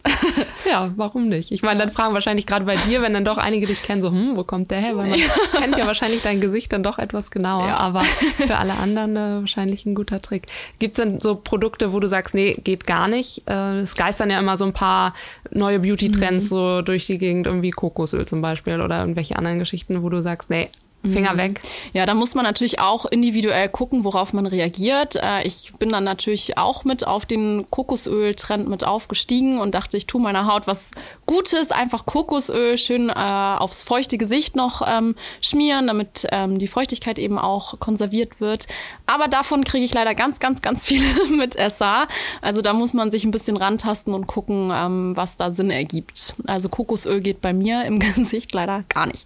Ja, 0.70 0.92
warum 0.96 1.28
nicht? 1.30 1.52
Ich 1.52 1.62
meine, 1.62 1.80
dann 1.80 1.92
fragen 1.92 2.14
wahrscheinlich 2.14 2.46
gerade 2.46 2.66
bei 2.66 2.76
dir, 2.76 3.02
wenn 3.02 3.14
dann 3.14 3.26
doch 3.26 3.38
einige 3.38 3.68
dich 3.68 3.82
kennen, 3.84 4.02
so, 4.02 4.10
hm, 4.10 4.36
wo 4.36 4.44
kommt 4.44 4.72
der 4.72 4.80
her? 4.80 4.98
Weil 4.98 5.10
man 5.10 5.20
kennt 5.60 5.78
ja 5.78 5.86
wahrscheinlich 5.88 6.22
dein 6.22 6.40
Gesicht 6.42 6.72
dann 6.74 6.84
doch 6.84 6.98
etwas 7.00 7.32
genauer, 7.32 7.68
Ja. 7.68 7.78
aber 7.78 8.04
für 8.04 8.58
alle 8.58 8.74
anderen 8.76 9.16
äh, 9.16 9.40
wahrscheinlich 9.42 9.86
ein 9.86 9.96
guter 9.96 10.20
Trick. 10.22 10.48
Gibt 10.80 10.98
es 10.98 11.04
denn 11.04 11.20
so 11.20 11.36
Produkte, 11.48 11.94
wo 11.94 12.02
du 12.02 12.08
sagst, 12.10 12.34
nee, 12.36 12.54
geht 12.62 12.86
gar 12.86 13.08
nicht? 13.08 13.44
Äh, 13.48 13.80
es 13.80 13.96
geistern 13.96 14.30
ja 14.30 14.38
immer 14.38 14.58
so 14.58 14.66
ein 14.66 14.74
paar 14.74 15.14
neue 15.50 15.80
Beauty-Trends 15.80 16.44
Mhm. 16.46 16.50
so 16.50 16.82
durch 16.82 17.06
die 17.06 17.18
Gegend, 17.18 17.48
irgendwie 17.48 17.72
Kokosöl 17.72 18.26
zum 18.26 18.42
Beispiel 18.42 18.82
oder 18.82 19.00
irgendwelche 19.00 19.38
anderen 19.38 19.58
Geschichten, 19.58 20.04
wo 20.04 20.10
du 20.10 20.22
sagst, 20.22 20.50
nee, 20.50 20.68
Finger 21.04 21.34
Mhm. 21.34 21.38
weg. 21.38 21.62
Ja, 21.94 22.06
da 22.06 22.14
muss 22.16 22.36
man 22.36 22.44
natürlich 22.44 22.80
auch 22.80 23.06
individuell 23.06 23.70
gucken, 23.70 24.04
worauf 24.04 24.34
man 24.34 24.46
reagiert. 24.46 25.16
Äh, 25.16 25.46
Ich 25.48 25.72
bin 25.80 25.90
dann 25.90 26.04
natürlich 26.04 26.58
auch 26.58 26.84
mit 26.84 27.06
auf 27.08 27.26
den 27.26 27.66
Kokosöl-Trend 27.70 28.68
mit 28.68 28.84
aufgestiegen 28.84 29.60
und 29.60 29.74
dachte, 29.76 29.96
ich 29.98 30.08
tue 30.08 30.22
meiner 30.22 30.48
Haut 30.52 30.68
was 30.68 30.92
Gutes, 31.26 31.72
einfach 31.72 32.06
Kokosöl 32.06 32.78
schön 32.78 33.10
äh, 33.10 33.14
aufs 33.14 33.84
feuchte 33.84 34.18
Gesicht 34.18 34.56
noch 34.56 34.82
ähm, 34.86 35.16
schmieren, 35.42 35.88
damit 35.88 36.28
ähm, 36.32 36.58
die 36.60 36.68
Feuchtigkeit 36.68 37.20
eben 37.20 37.38
auch 37.38 37.80
konserviert 37.80 38.42
wird. 38.42 38.68
Aber 39.06 39.28
davon 39.28 39.64
kriege 39.64 39.86
ich 39.86 39.94
leider 39.94 40.16
ganz, 40.16 40.40
ganz, 40.40 40.62
ganz 40.62 40.86
viele 40.86 41.06
mit 41.30 41.54
SA. 41.72 42.08
Also 42.42 42.62
da 42.62 42.74
muss 42.74 42.94
man 42.94 43.12
sich 43.12 43.24
ein 43.24 43.32
bisschen 43.32 43.56
rantasten 43.58 44.14
und 44.14 44.28
gucken, 44.28 44.72
ähm, 44.74 45.16
was 45.16 45.38
da 45.38 45.52
Sinn 45.54 45.70
ergibt. 45.72 46.34
Also 46.48 46.70
Kokosöl 46.70 47.22
geht 47.22 47.42
bei 47.42 47.54
mir 47.54 47.86
im 47.86 48.00
Gesicht 48.16 48.52
leider 48.54 48.84
gar 48.90 49.06
nicht. 49.06 49.26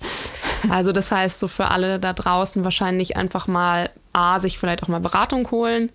Also 0.69 0.91
das 0.91 1.11
heißt, 1.11 1.39
so 1.39 1.47
für 1.61 1.69
alle 1.69 1.99
da 1.99 2.13
draußen 2.13 2.63
wahrscheinlich 2.63 3.17
einfach 3.17 3.47
mal 3.47 3.91
A, 4.13 4.39
sich 4.39 4.57
vielleicht 4.57 4.81
auch 4.81 4.87
mal 4.87 4.99
Beratung 4.99 5.51
holen, 5.51 5.91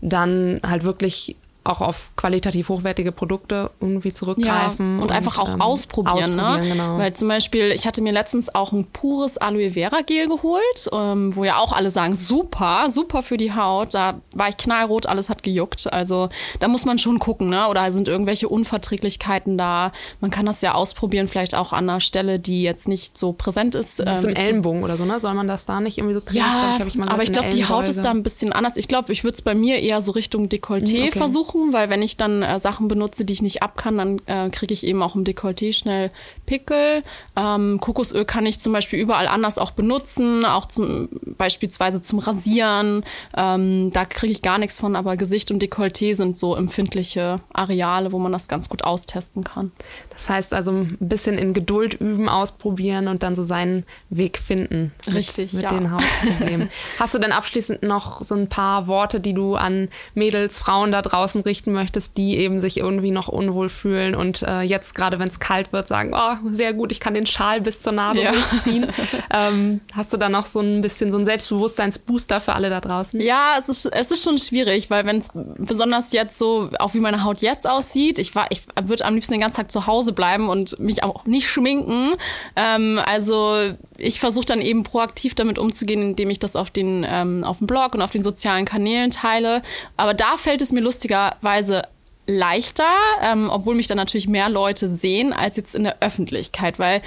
dann 0.00 0.60
halt 0.64 0.84
wirklich 0.84 1.34
auch 1.68 1.80
auf 1.80 2.10
qualitativ 2.16 2.68
hochwertige 2.68 3.12
Produkte 3.12 3.70
irgendwie 3.80 4.12
zurückgreifen. 4.12 4.96
Ja, 4.96 5.02
und, 5.02 5.12
einfach 5.12 5.38
auch 5.38 5.54
ähm, 5.54 5.60
ausprobieren, 5.60 6.36
ne? 6.36 6.48
ausprobieren, 6.48 6.78
Genau. 6.78 6.98
Weil 6.98 7.12
zum 7.12 7.28
Beispiel, 7.28 7.72
ich 7.72 7.86
hatte 7.86 8.02
mir 8.02 8.12
letztens 8.12 8.54
auch 8.54 8.72
ein 8.72 8.86
pures 8.86 9.38
Aloe 9.38 9.72
Vera 9.72 10.00
Gel 10.02 10.28
geholt, 10.28 10.90
ähm, 10.92 11.34
wo 11.36 11.44
ja 11.44 11.58
auch 11.58 11.72
alle 11.72 11.90
sagen, 11.90 12.16
super, 12.16 12.90
super 12.90 13.22
für 13.22 13.36
die 13.36 13.52
Haut. 13.54 13.94
Da 13.94 14.20
war 14.34 14.48
ich 14.48 14.56
knallrot, 14.56 15.06
alles 15.06 15.28
hat 15.28 15.42
gejuckt. 15.42 15.92
Also 15.92 16.28
da 16.60 16.68
muss 16.68 16.84
man 16.84 16.98
schon 16.98 17.18
gucken, 17.18 17.48
ne? 17.48 17.68
Oder 17.68 17.90
sind 17.92 18.08
irgendwelche 18.08 18.48
Unverträglichkeiten 18.48 19.58
da? 19.58 19.92
Man 20.20 20.30
kann 20.30 20.46
das 20.46 20.60
ja 20.60 20.74
ausprobieren, 20.74 21.28
vielleicht 21.28 21.54
auch 21.54 21.72
an 21.72 21.88
einer 21.88 22.00
Stelle, 22.00 22.38
die 22.38 22.62
jetzt 22.62 22.88
nicht 22.88 23.18
so 23.18 23.32
präsent 23.32 23.74
ist. 23.74 24.00
das 24.00 24.20
ist 24.20 24.24
im 24.24 24.30
ähm, 24.30 24.36
Ellenbogen 24.36 24.82
oder 24.82 24.96
so, 24.96 25.04
ne? 25.04 25.20
Soll 25.20 25.34
man 25.34 25.48
das 25.48 25.66
da 25.66 25.80
nicht 25.80 25.98
irgendwie 25.98 26.14
so 26.14 26.20
cremen? 26.20 26.38
ja, 26.38 26.76
Das, 26.78 26.86
ich 26.86 26.94
mal 26.94 27.08
aber 27.08 27.22
ich 27.22 27.32
glaube, 27.32 27.50
die 27.50 27.64
Haut 27.66 27.88
ist 27.88 28.00
da 28.04 28.10
ein 28.10 28.22
bisschen 28.22 28.52
anders. 28.52 28.76
Ich 28.76 28.88
glaube, 28.88 29.12
ich 29.12 29.24
würde 29.24 29.34
es 29.34 29.42
bei 29.42 29.54
mir 29.54 29.80
eher 29.80 30.00
so 30.02 30.12
Richtung 30.12 30.46
Dekolleté 30.48 31.08
Okay. 31.08 31.12
versuchen, 31.18 31.57
weil 31.72 31.90
wenn 31.90 32.02
ich 32.02 32.16
dann 32.16 32.42
äh, 32.42 32.58
Sachen 32.60 32.88
benutze, 32.88 33.24
die 33.24 33.32
ich 33.32 33.42
nicht 33.42 33.62
ab 33.62 33.76
kann, 33.76 33.98
dann 33.98 34.22
äh, 34.26 34.50
kriege 34.50 34.74
ich 34.74 34.84
eben 34.84 35.02
auch 35.02 35.14
im 35.14 35.24
Dekolleté 35.24 35.72
schnell 35.72 36.10
Pickel. 36.46 37.02
Ähm, 37.36 37.78
Kokosöl 37.80 38.24
kann 38.24 38.46
ich 38.46 38.58
zum 38.58 38.72
Beispiel 38.72 38.98
überall 38.98 39.28
anders 39.28 39.58
auch 39.58 39.72
benutzen, 39.72 40.44
auch 40.44 40.66
zum 40.66 41.08
beispielsweise 41.36 42.00
zum 42.00 42.18
Rasieren. 42.18 43.04
Ähm, 43.36 43.90
da 43.92 44.04
kriege 44.04 44.32
ich 44.32 44.42
gar 44.42 44.58
nichts 44.58 44.80
von, 44.80 44.96
aber 44.96 45.16
Gesicht 45.16 45.50
und 45.50 45.62
Dekolleté 45.62 46.14
sind 46.14 46.38
so 46.38 46.54
empfindliche 46.54 47.40
Areale, 47.52 48.12
wo 48.12 48.18
man 48.18 48.32
das 48.32 48.48
ganz 48.48 48.68
gut 48.68 48.84
austesten 48.84 49.44
kann. 49.44 49.72
Das 50.10 50.28
heißt 50.28 50.52
also 50.54 50.72
ein 50.72 50.96
bisschen 51.00 51.38
in 51.38 51.54
Geduld 51.54 51.94
üben, 51.94 52.28
ausprobieren 52.28 53.08
und 53.08 53.22
dann 53.22 53.36
so 53.36 53.42
seinen 53.42 53.84
Weg 54.10 54.38
finden. 54.38 54.92
Mit, 55.06 55.14
Richtig, 55.14 55.52
Mit 55.52 55.62
ja. 55.62 55.68
den 55.70 55.90
Hautproblemen. 55.92 56.70
Hast 56.98 57.14
du 57.14 57.18
denn 57.18 57.32
abschließend 57.32 57.82
noch 57.82 58.22
so 58.22 58.34
ein 58.34 58.48
paar 58.48 58.86
Worte, 58.86 59.20
die 59.20 59.34
du 59.34 59.54
an 59.54 59.88
Mädels, 60.14 60.58
Frauen 60.58 60.92
da 60.92 61.02
draußen 61.02 61.42
richten 61.48 61.72
möchtest, 61.72 62.16
die 62.16 62.36
eben 62.36 62.60
sich 62.60 62.76
irgendwie 62.76 63.10
noch 63.10 63.26
unwohl 63.26 63.68
fühlen 63.68 64.14
und 64.14 64.42
äh, 64.42 64.60
jetzt 64.60 64.94
gerade, 64.94 65.18
wenn 65.18 65.28
es 65.28 65.40
kalt 65.40 65.72
wird, 65.72 65.88
sagen, 65.88 66.12
oh, 66.14 66.36
sehr 66.50 66.72
gut, 66.74 66.92
ich 66.92 67.00
kann 67.00 67.14
den 67.14 67.26
Schal 67.26 67.60
bis 67.60 67.82
zur 67.82 67.92
Nase 67.92 68.22
Ja. 68.22 68.30
hochziehen. 68.30 68.86
ähm, 69.32 69.80
hast 69.92 70.12
du 70.12 70.16
da 70.16 70.28
noch 70.28 70.46
so 70.46 70.60
ein 70.60 70.80
bisschen 70.82 71.10
so 71.10 71.16
einen 71.16 71.26
Selbstbewusstseinsbooster 71.26 72.40
für 72.40 72.52
alle 72.54 72.70
da 72.70 72.80
draußen? 72.80 73.20
Ja, 73.20 73.56
es 73.58 73.68
ist, 73.68 73.86
es 73.86 74.10
ist 74.10 74.22
schon 74.22 74.38
schwierig, 74.38 74.90
weil 74.90 75.04
wenn 75.06 75.18
es 75.18 75.30
besonders 75.34 76.12
jetzt 76.12 76.38
so, 76.38 76.70
auch 76.78 76.94
wie 76.94 77.00
meine 77.00 77.24
Haut 77.24 77.40
jetzt 77.40 77.68
aussieht, 77.68 78.18
ich 78.18 78.34
war, 78.34 78.46
ich 78.50 78.62
würde 78.80 79.04
am 79.04 79.14
liebsten 79.14 79.32
den 79.34 79.40
ganzen 79.40 79.56
Tag 79.56 79.72
zu 79.72 79.86
Hause 79.86 80.12
bleiben 80.12 80.48
und 80.48 80.78
mich 80.78 81.02
auch 81.02 81.24
nicht 81.24 81.48
schminken. 81.48 82.12
Ähm, 82.56 83.00
also 83.04 83.72
ich 83.98 84.20
versuche 84.20 84.46
dann 84.46 84.60
eben 84.60 84.84
proaktiv 84.84 85.34
damit 85.34 85.58
umzugehen, 85.58 86.02
indem 86.02 86.30
ich 86.30 86.38
das 86.38 86.54
auf 86.56 86.70
den, 86.70 87.04
ähm, 87.08 87.42
auf 87.44 87.58
dem 87.58 87.66
Blog 87.66 87.94
und 87.94 88.02
auf 88.02 88.10
den 88.10 88.22
sozialen 88.22 88.64
Kanälen 88.64 89.10
teile. 89.10 89.62
Aber 89.96 90.14
da 90.14 90.36
fällt 90.36 90.62
es 90.62 90.70
mir 90.72 90.80
lustigerweise 91.28 91.82
leichter, 92.26 92.92
ähm, 93.22 93.48
obwohl 93.50 93.74
mich 93.74 93.86
dann 93.86 93.96
natürlich 93.96 94.28
mehr 94.28 94.48
Leute 94.48 94.94
sehen 94.94 95.32
als 95.32 95.56
jetzt 95.56 95.74
in 95.74 95.84
der 95.84 96.00
Öffentlichkeit, 96.00 96.78
weil 96.78 97.00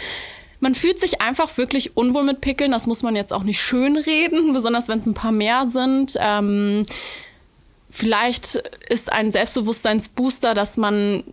man 0.59 0.75
fühlt 0.75 0.99
sich 0.99 1.21
einfach 1.21 1.57
wirklich 1.57 1.95
unwohl 1.95 2.23
mit 2.23 2.41
Pickeln. 2.41 2.71
Das 2.71 2.87
muss 2.87 3.03
man 3.03 3.15
jetzt 3.15 3.33
auch 3.33 3.43
nicht 3.43 3.61
schönreden, 3.61 4.53
besonders 4.53 4.87
wenn 4.87 4.99
es 4.99 5.05
ein 5.05 5.13
paar 5.13 5.31
mehr 5.31 5.67
sind. 5.67 6.13
Ähm, 6.19 6.85
vielleicht 7.89 8.55
ist 8.89 9.11
ein 9.11 9.31
Selbstbewusstseinsbooster, 9.31 10.53
dass 10.55 10.77
man 10.77 11.23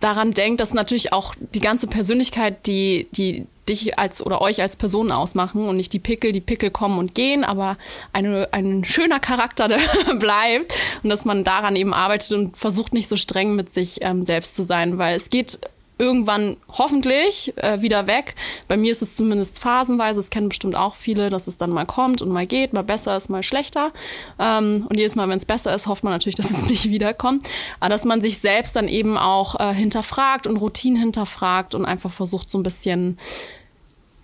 daran 0.00 0.32
denkt, 0.32 0.60
dass 0.60 0.72
natürlich 0.72 1.12
auch 1.12 1.34
die 1.38 1.60
ganze 1.60 1.86
Persönlichkeit, 1.86 2.66
die, 2.66 3.08
die 3.12 3.46
dich 3.68 3.98
als 3.98 4.24
oder 4.24 4.40
euch 4.40 4.60
als 4.60 4.76
Person 4.76 5.12
ausmachen 5.12 5.68
und 5.68 5.76
nicht 5.76 5.92
die 5.92 5.98
Pickel, 5.98 6.32
die 6.32 6.40
Pickel 6.40 6.70
kommen 6.70 6.98
und 6.98 7.14
gehen, 7.14 7.44
aber 7.44 7.76
eine, 8.12 8.48
ein 8.52 8.84
schöner 8.84 9.20
Charakter, 9.20 9.68
bleibt 10.18 10.74
und 11.02 11.10
dass 11.10 11.24
man 11.24 11.44
daran 11.44 11.76
eben 11.76 11.94
arbeitet 11.94 12.32
und 12.32 12.56
versucht 12.56 12.92
nicht 12.92 13.08
so 13.08 13.16
streng 13.16 13.54
mit 13.54 13.70
sich 13.70 13.98
ähm, 14.02 14.24
selbst 14.24 14.54
zu 14.54 14.62
sein, 14.62 14.98
weil 14.98 15.14
es 15.16 15.30
geht 15.30 15.58
irgendwann 15.98 16.56
hoffentlich 16.68 17.52
äh, 17.56 17.82
wieder 17.82 18.06
weg. 18.06 18.36
Bei 18.68 18.76
mir 18.76 18.92
ist 18.92 19.02
es 19.02 19.16
zumindest 19.16 19.58
phasenweise, 19.58 20.20
es 20.20 20.30
kennen 20.30 20.48
bestimmt 20.48 20.76
auch 20.76 20.94
viele, 20.94 21.28
dass 21.28 21.48
es 21.48 21.58
dann 21.58 21.70
mal 21.70 21.86
kommt 21.86 22.22
und 22.22 22.30
mal 22.30 22.46
geht, 22.46 22.72
mal 22.72 22.82
besser 22.82 23.16
ist, 23.16 23.28
mal 23.28 23.42
schlechter. 23.42 23.92
Ähm, 24.38 24.86
und 24.88 24.96
jedes 24.96 25.16
Mal, 25.16 25.28
wenn 25.28 25.38
es 25.38 25.44
besser 25.44 25.74
ist, 25.74 25.88
hofft 25.88 26.04
man 26.04 26.12
natürlich, 26.12 26.36
dass 26.36 26.50
es 26.50 26.66
nicht 26.70 26.88
wiederkommt. 26.88 27.48
Aber 27.80 27.90
dass 27.90 28.04
man 28.04 28.22
sich 28.22 28.38
selbst 28.38 28.76
dann 28.76 28.88
eben 28.88 29.18
auch 29.18 29.58
äh, 29.58 29.74
hinterfragt 29.74 30.46
und 30.46 30.56
Routinen 30.56 31.00
hinterfragt 31.00 31.74
und 31.74 31.84
einfach 31.84 32.12
versucht, 32.12 32.50
so 32.50 32.58
ein 32.58 32.62
bisschen 32.62 33.18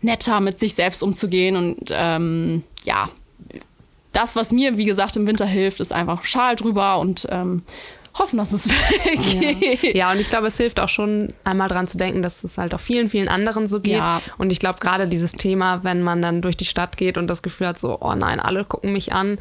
netter 0.05 0.41
mit 0.41 0.59
sich 0.59 0.75
selbst 0.75 1.03
umzugehen. 1.03 1.57
Und 1.57 1.89
ähm, 1.91 2.63
ja, 2.85 3.09
das, 4.13 4.37
was 4.37 4.53
mir, 4.53 4.77
wie 4.79 4.85
gesagt, 4.85 5.17
im 5.17 5.27
Winter 5.27 5.47
hilft, 5.47 5.81
ist 5.81 5.93
einfach 5.93 6.25
Schal 6.25 6.57
drüber 6.57 6.99
und 6.99 7.27
ähm, 7.31 7.63
hoffen, 8.17 8.37
dass 8.37 8.53
es 8.53 8.69
weggeht. 9.05 9.83
Ja. 9.83 9.91
ja, 9.95 10.13
und 10.13 10.21
ich 10.21 10.31
glaube, 10.31 10.47
es 10.47 10.57
hilft 10.57 10.79
auch 10.79 10.89
schon 10.89 11.33
einmal 11.43 11.69
dran 11.69 11.89
zu 11.89 11.99
denken, 11.99 12.23
dass 12.23 12.45
es 12.45 12.59
halt 12.59 12.75
auch 12.75 12.81
vielen, 12.81 13.09
vielen 13.09 13.29
anderen 13.29 13.67
so 13.67 13.81
geht. 13.81 13.95
Ja. 13.95 14.23
Und 14.39 14.53
ich 14.53 14.61
glaube, 14.61 14.79
gerade 14.79 15.09
dieses 15.09 15.33
Thema, 15.33 15.83
wenn 15.83 16.03
man 16.03 16.23
dann 16.23 16.43
durch 16.43 16.57
die 16.57 16.65
Stadt 16.65 16.97
geht 16.97 17.19
und 17.19 17.27
das 17.27 17.43
Gefühl 17.43 17.69
hat, 17.69 17.79
so, 17.79 17.99
oh 18.01 18.15
nein, 18.15 18.39
alle 18.41 18.65
gucken 18.65 18.93
mich 18.93 19.13
an. 19.13 19.39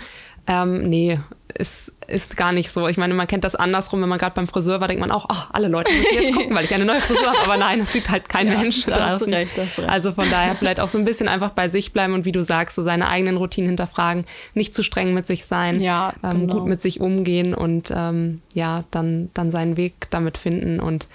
Ähm, 0.48 0.90
nee, 0.90 1.20
ist, 1.56 1.94
ist 2.08 2.38
gar 2.38 2.52
nicht 2.52 2.72
so. 2.72 2.88
Ich 2.88 2.98
meine, 2.98 3.14
man 3.14 3.28
kennt 3.28 3.44
das 3.44 3.56
andersrum, 3.56 4.02
wenn 4.02 4.10
man 4.10 4.20
gerade 4.20 4.36
beim 4.36 4.48
Friseur 4.48 4.82
war, 4.82 4.88
denkt 4.88 5.02
man 5.02 5.12
auch, 5.12 5.26
oh, 5.30 5.44
alle 5.52 5.68
Leute 5.68 5.94
müssen 5.94 6.14
jetzt 6.14 6.34
gucken, 6.36 6.56
weil 6.56 6.66
ich 6.66 6.74
eine 6.74 6.86
neue 6.86 7.02
Frisur 7.02 7.28
habe. 7.28 7.40
Aber 7.44 7.58
nein, 7.58 7.80
das 7.80 7.94
sieht 7.94 8.10
halt 8.10 8.30
kein 8.30 8.48
ja, 8.48 8.58
Mensch 8.58 8.86
das 8.86 8.98
draußen. 8.98 9.34
Recht, 9.34 9.58
das 9.58 9.78
recht. 9.78 9.90
Also 9.90 10.12
von 10.12 10.30
daher 10.30 10.56
vielleicht 10.56 10.80
auch 10.80 10.88
so 10.88 10.98
ein 10.98 11.06
bisschen 11.06 11.28
einfach 11.28 11.52
bei 11.52 11.68
sich 11.70 11.94
bleiben 11.94 12.14
und 12.14 12.26
wie 12.26 12.32
du 12.32 12.42
sagst, 12.42 12.76
so 12.76 12.82
seine 12.82 13.08
eigenen 13.08 13.38
Routinen 13.38 13.70
hinterfragen, 13.70 14.26
nicht 14.54 14.74
zu 14.74 14.84
streng 14.84 15.14
mit 15.14 15.28
sich 15.28 15.46
sein, 15.46 15.82
ja, 15.82 16.14
ähm, 16.24 16.48
genau. 16.48 16.54
gut 16.56 16.68
mit 16.68 16.82
sich 16.82 17.00
umgehen 17.00 17.54
und 17.54 17.94
ähm, 17.96 18.42
ja, 18.54 18.84
dann, 18.92 19.30
dann 19.34 19.52
seinen 19.52 19.78
Weg 19.78 20.08
damit 20.10 20.38
finden 20.38 20.80
und 20.80 21.08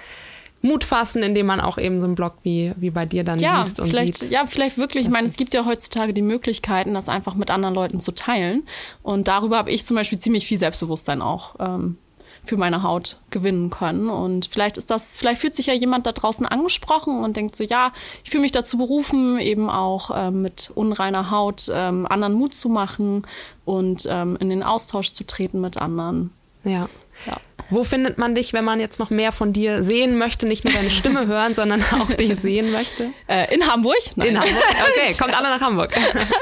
Mut 0.60 0.84
fassen, 0.84 1.22
indem 1.22 1.46
man 1.46 1.60
auch 1.60 1.78
eben 1.78 2.00
so 2.00 2.06
einen 2.06 2.14
Blog 2.14 2.34
wie, 2.42 2.72
wie 2.76 2.90
bei 2.90 3.06
dir 3.06 3.22
dann 3.22 3.38
ja, 3.38 3.60
liest 3.60 3.78
und 3.78 3.88
vielleicht, 3.88 4.18
sieht. 4.18 4.30
Ja, 4.30 4.46
vielleicht 4.46 4.76
wirklich. 4.76 5.04
Ich 5.04 5.10
meine, 5.10 5.26
es 5.26 5.36
gibt 5.36 5.54
ja 5.54 5.64
heutzutage 5.64 6.12
die 6.12 6.22
Möglichkeiten, 6.22 6.94
das 6.94 7.08
einfach 7.08 7.34
mit 7.34 7.50
anderen 7.50 7.74
Leuten 7.74 8.00
zu 8.00 8.12
teilen. 8.12 8.64
Und 9.02 9.28
darüber 9.28 9.58
habe 9.58 9.70
ich 9.70 9.84
zum 9.84 9.96
Beispiel 9.96 10.18
ziemlich 10.18 10.46
viel 10.46 10.58
Selbstbewusstsein 10.58 11.22
auch 11.22 11.54
ähm, 11.60 11.96
für 12.44 12.56
meine 12.56 12.82
Haut 12.82 13.20
gewinnen 13.30 13.70
können. 13.70 14.08
Und 14.08 14.46
vielleicht 14.46 14.78
ist 14.78 14.90
das, 14.90 15.16
vielleicht 15.16 15.40
fühlt 15.40 15.54
sich 15.54 15.66
ja 15.66 15.74
jemand 15.74 16.06
da 16.06 16.12
draußen 16.12 16.44
angesprochen 16.46 17.22
und 17.22 17.36
denkt 17.36 17.54
so, 17.54 17.62
ja, 17.62 17.92
ich 18.24 18.30
fühle 18.30 18.42
mich 18.42 18.52
dazu 18.52 18.78
berufen, 18.78 19.38
eben 19.38 19.70
auch 19.70 20.10
ähm, 20.12 20.42
mit 20.42 20.72
unreiner 20.74 21.30
Haut 21.30 21.70
ähm, 21.72 22.06
anderen 22.06 22.34
Mut 22.34 22.54
zu 22.54 22.68
machen 22.68 23.26
und 23.64 24.08
ähm, 24.10 24.36
in 24.40 24.48
den 24.48 24.62
Austausch 24.62 25.12
zu 25.12 25.24
treten 25.24 25.60
mit 25.60 25.76
anderen. 25.76 26.30
Ja. 26.64 26.88
Ja. 27.26 27.36
Wo 27.70 27.84
findet 27.84 28.16
man 28.16 28.34
dich, 28.34 28.54
wenn 28.54 28.64
man 28.64 28.80
jetzt 28.80 28.98
noch 28.98 29.10
mehr 29.10 29.30
von 29.30 29.52
dir 29.52 29.82
sehen 29.82 30.16
möchte, 30.16 30.46
nicht 30.46 30.64
nur 30.64 30.72
deine 30.72 30.90
Stimme 30.90 31.26
hören, 31.28 31.54
sondern 31.54 31.82
auch 31.82 32.10
dich 32.10 32.34
sehen 32.36 32.72
möchte? 32.72 33.10
Äh, 33.26 33.54
in 33.54 33.66
Hamburg? 33.66 33.96
Nein. 34.16 34.28
In 34.28 34.40
Hamburg. 34.40 34.56
Okay, 34.98 35.14
kommt 35.18 35.34
alle 35.36 35.50
nach 35.50 35.60
Hamburg. 35.60 35.94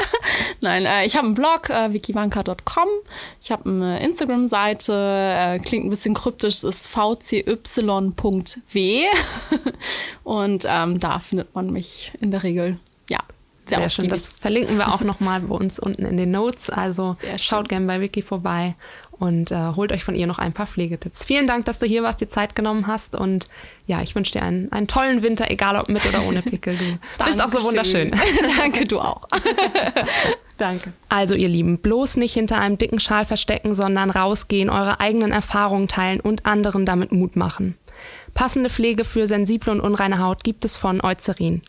Nein, 0.60 0.86
äh, 0.86 1.04
ich 1.04 1.16
habe 1.16 1.26
einen 1.26 1.34
Blog, 1.34 1.68
äh, 1.68 1.92
wikivanka.com. 1.92 2.88
Ich 3.40 3.50
habe 3.50 3.68
eine 3.68 4.00
Instagram-Seite, 4.04 4.92
äh, 4.94 5.58
klingt 5.58 5.86
ein 5.86 5.90
bisschen 5.90 6.14
kryptisch, 6.14 6.62
ist 6.62 6.86
vcy.w. 6.86 7.46
Und 10.22 10.64
ähm, 10.68 11.00
da 11.00 11.18
findet 11.18 11.54
man 11.54 11.70
mich 11.70 12.12
in 12.20 12.30
der 12.30 12.44
Regel, 12.44 12.78
ja, 13.10 13.18
sehr, 13.66 13.78
sehr 13.78 13.88
schön. 13.88 14.08
Das 14.08 14.28
verlinken 14.28 14.78
wir 14.78 14.92
auch 14.94 15.00
nochmal 15.00 15.40
bei 15.40 15.54
uns 15.54 15.80
unten 15.80 16.04
in 16.04 16.16
den 16.16 16.30
Notes. 16.30 16.70
Also 16.70 17.16
schaut 17.36 17.68
gerne 17.68 17.86
bei 17.86 18.00
Wiki 18.00 18.22
vorbei 18.22 18.76
und 19.18 19.50
äh, 19.50 19.72
holt 19.74 19.92
euch 19.92 20.04
von 20.04 20.14
ihr 20.14 20.26
noch 20.26 20.38
ein 20.38 20.52
paar 20.52 20.66
Pflegetipps. 20.66 21.24
Vielen 21.24 21.46
Dank, 21.46 21.64
dass 21.64 21.78
du 21.78 21.86
hier 21.86 22.02
warst, 22.02 22.20
die 22.20 22.28
Zeit 22.28 22.54
genommen 22.54 22.86
hast 22.86 23.14
und 23.14 23.48
ja, 23.86 24.02
ich 24.02 24.14
wünsche 24.14 24.32
dir 24.32 24.42
einen, 24.42 24.70
einen 24.72 24.88
tollen 24.88 25.22
Winter, 25.22 25.50
egal 25.50 25.76
ob 25.76 25.88
mit 25.88 26.04
oder 26.06 26.26
ohne 26.26 26.42
Pickel. 26.42 26.76
Du 26.76 27.24
bist 27.24 27.40
auch 27.40 27.48
so 27.48 27.62
wunderschön. 27.66 28.12
Danke, 28.58 28.86
du 28.86 29.00
auch. 29.00 29.26
Danke. 30.58 30.92
Also 31.08 31.34
ihr 31.34 31.48
Lieben, 31.48 31.78
bloß 31.78 32.16
nicht 32.16 32.34
hinter 32.34 32.58
einem 32.58 32.78
dicken 32.78 33.00
Schal 33.00 33.26
verstecken, 33.26 33.74
sondern 33.74 34.10
rausgehen, 34.10 34.70
eure 34.70 35.00
eigenen 35.00 35.32
Erfahrungen 35.32 35.88
teilen 35.88 36.20
und 36.20 36.46
anderen 36.46 36.86
damit 36.86 37.12
Mut 37.12 37.36
machen. 37.36 37.76
Passende 38.34 38.68
Pflege 38.68 39.04
für 39.04 39.26
sensible 39.26 39.72
und 39.72 39.80
unreine 39.80 40.18
Haut 40.18 40.44
gibt 40.44 40.64
es 40.64 40.76
von 40.76 41.00
Eucerin. 41.00 41.62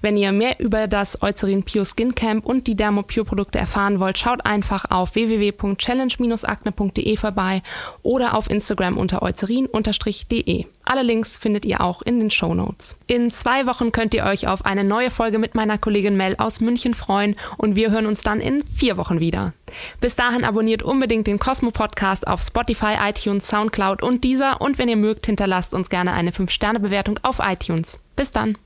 Wenn 0.00 0.16
ihr 0.16 0.32
mehr 0.32 0.60
über 0.60 0.86
das 0.86 1.22
Eucerin 1.22 1.62
Pure 1.62 1.84
Skin 1.84 2.14
Camp 2.14 2.46
und 2.46 2.66
die 2.66 2.76
Dermopure 2.76 3.24
Produkte 3.24 3.58
erfahren 3.58 4.00
wollt, 4.00 4.18
schaut 4.18 4.44
einfach 4.44 4.90
auf 4.90 5.14
www.challenge-akne.de 5.14 7.16
vorbei 7.16 7.62
oder 8.02 8.34
auf 8.34 8.50
Instagram 8.50 8.96
unter 8.96 9.22
eucerin-de. 9.22 10.66
Alle 10.84 11.02
Links 11.02 11.38
findet 11.38 11.64
ihr 11.64 11.80
auch 11.80 12.02
in 12.02 12.18
den 12.18 12.30
Show 12.30 12.54
Notes. 12.54 12.96
In 13.06 13.30
zwei 13.30 13.66
Wochen 13.66 13.92
könnt 13.92 14.14
ihr 14.14 14.24
euch 14.24 14.48
auf 14.48 14.64
eine 14.64 14.84
neue 14.84 15.10
Folge 15.10 15.38
mit 15.38 15.54
meiner 15.54 15.78
Kollegin 15.78 16.16
Mel 16.16 16.36
aus 16.38 16.60
München 16.60 16.94
freuen 16.94 17.36
und 17.56 17.76
wir 17.76 17.90
hören 17.90 18.06
uns 18.06 18.22
dann 18.22 18.40
in 18.40 18.64
vier 18.64 18.96
Wochen 18.96 19.20
wieder. 19.20 19.52
Bis 20.00 20.16
dahin 20.16 20.44
abonniert 20.44 20.82
unbedingt 20.82 21.26
den 21.26 21.38
Cosmo 21.38 21.70
Podcast 21.70 22.26
auf 22.26 22.40
Spotify, 22.40 22.94
iTunes, 23.00 23.48
Soundcloud 23.48 24.02
und 24.02 24.24
dieser 24.24 24.60
und 24.60 24.78
wenn 24.78 24.88
ihr 24.88 24.96
mögt, 24.96 25.26
hinterlasst 25.26 25.74
uns 25.74 25.90
gerne 25.90 26.12
eine 26.12 26.30
5-Sterne-Bewertung 26.30 27.20
auf 27.22 27.40
iTunes. 27.42 28.00
Bis 28.16 28.30
dann! 28.30 28.56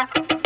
Bye. 0.00 0.36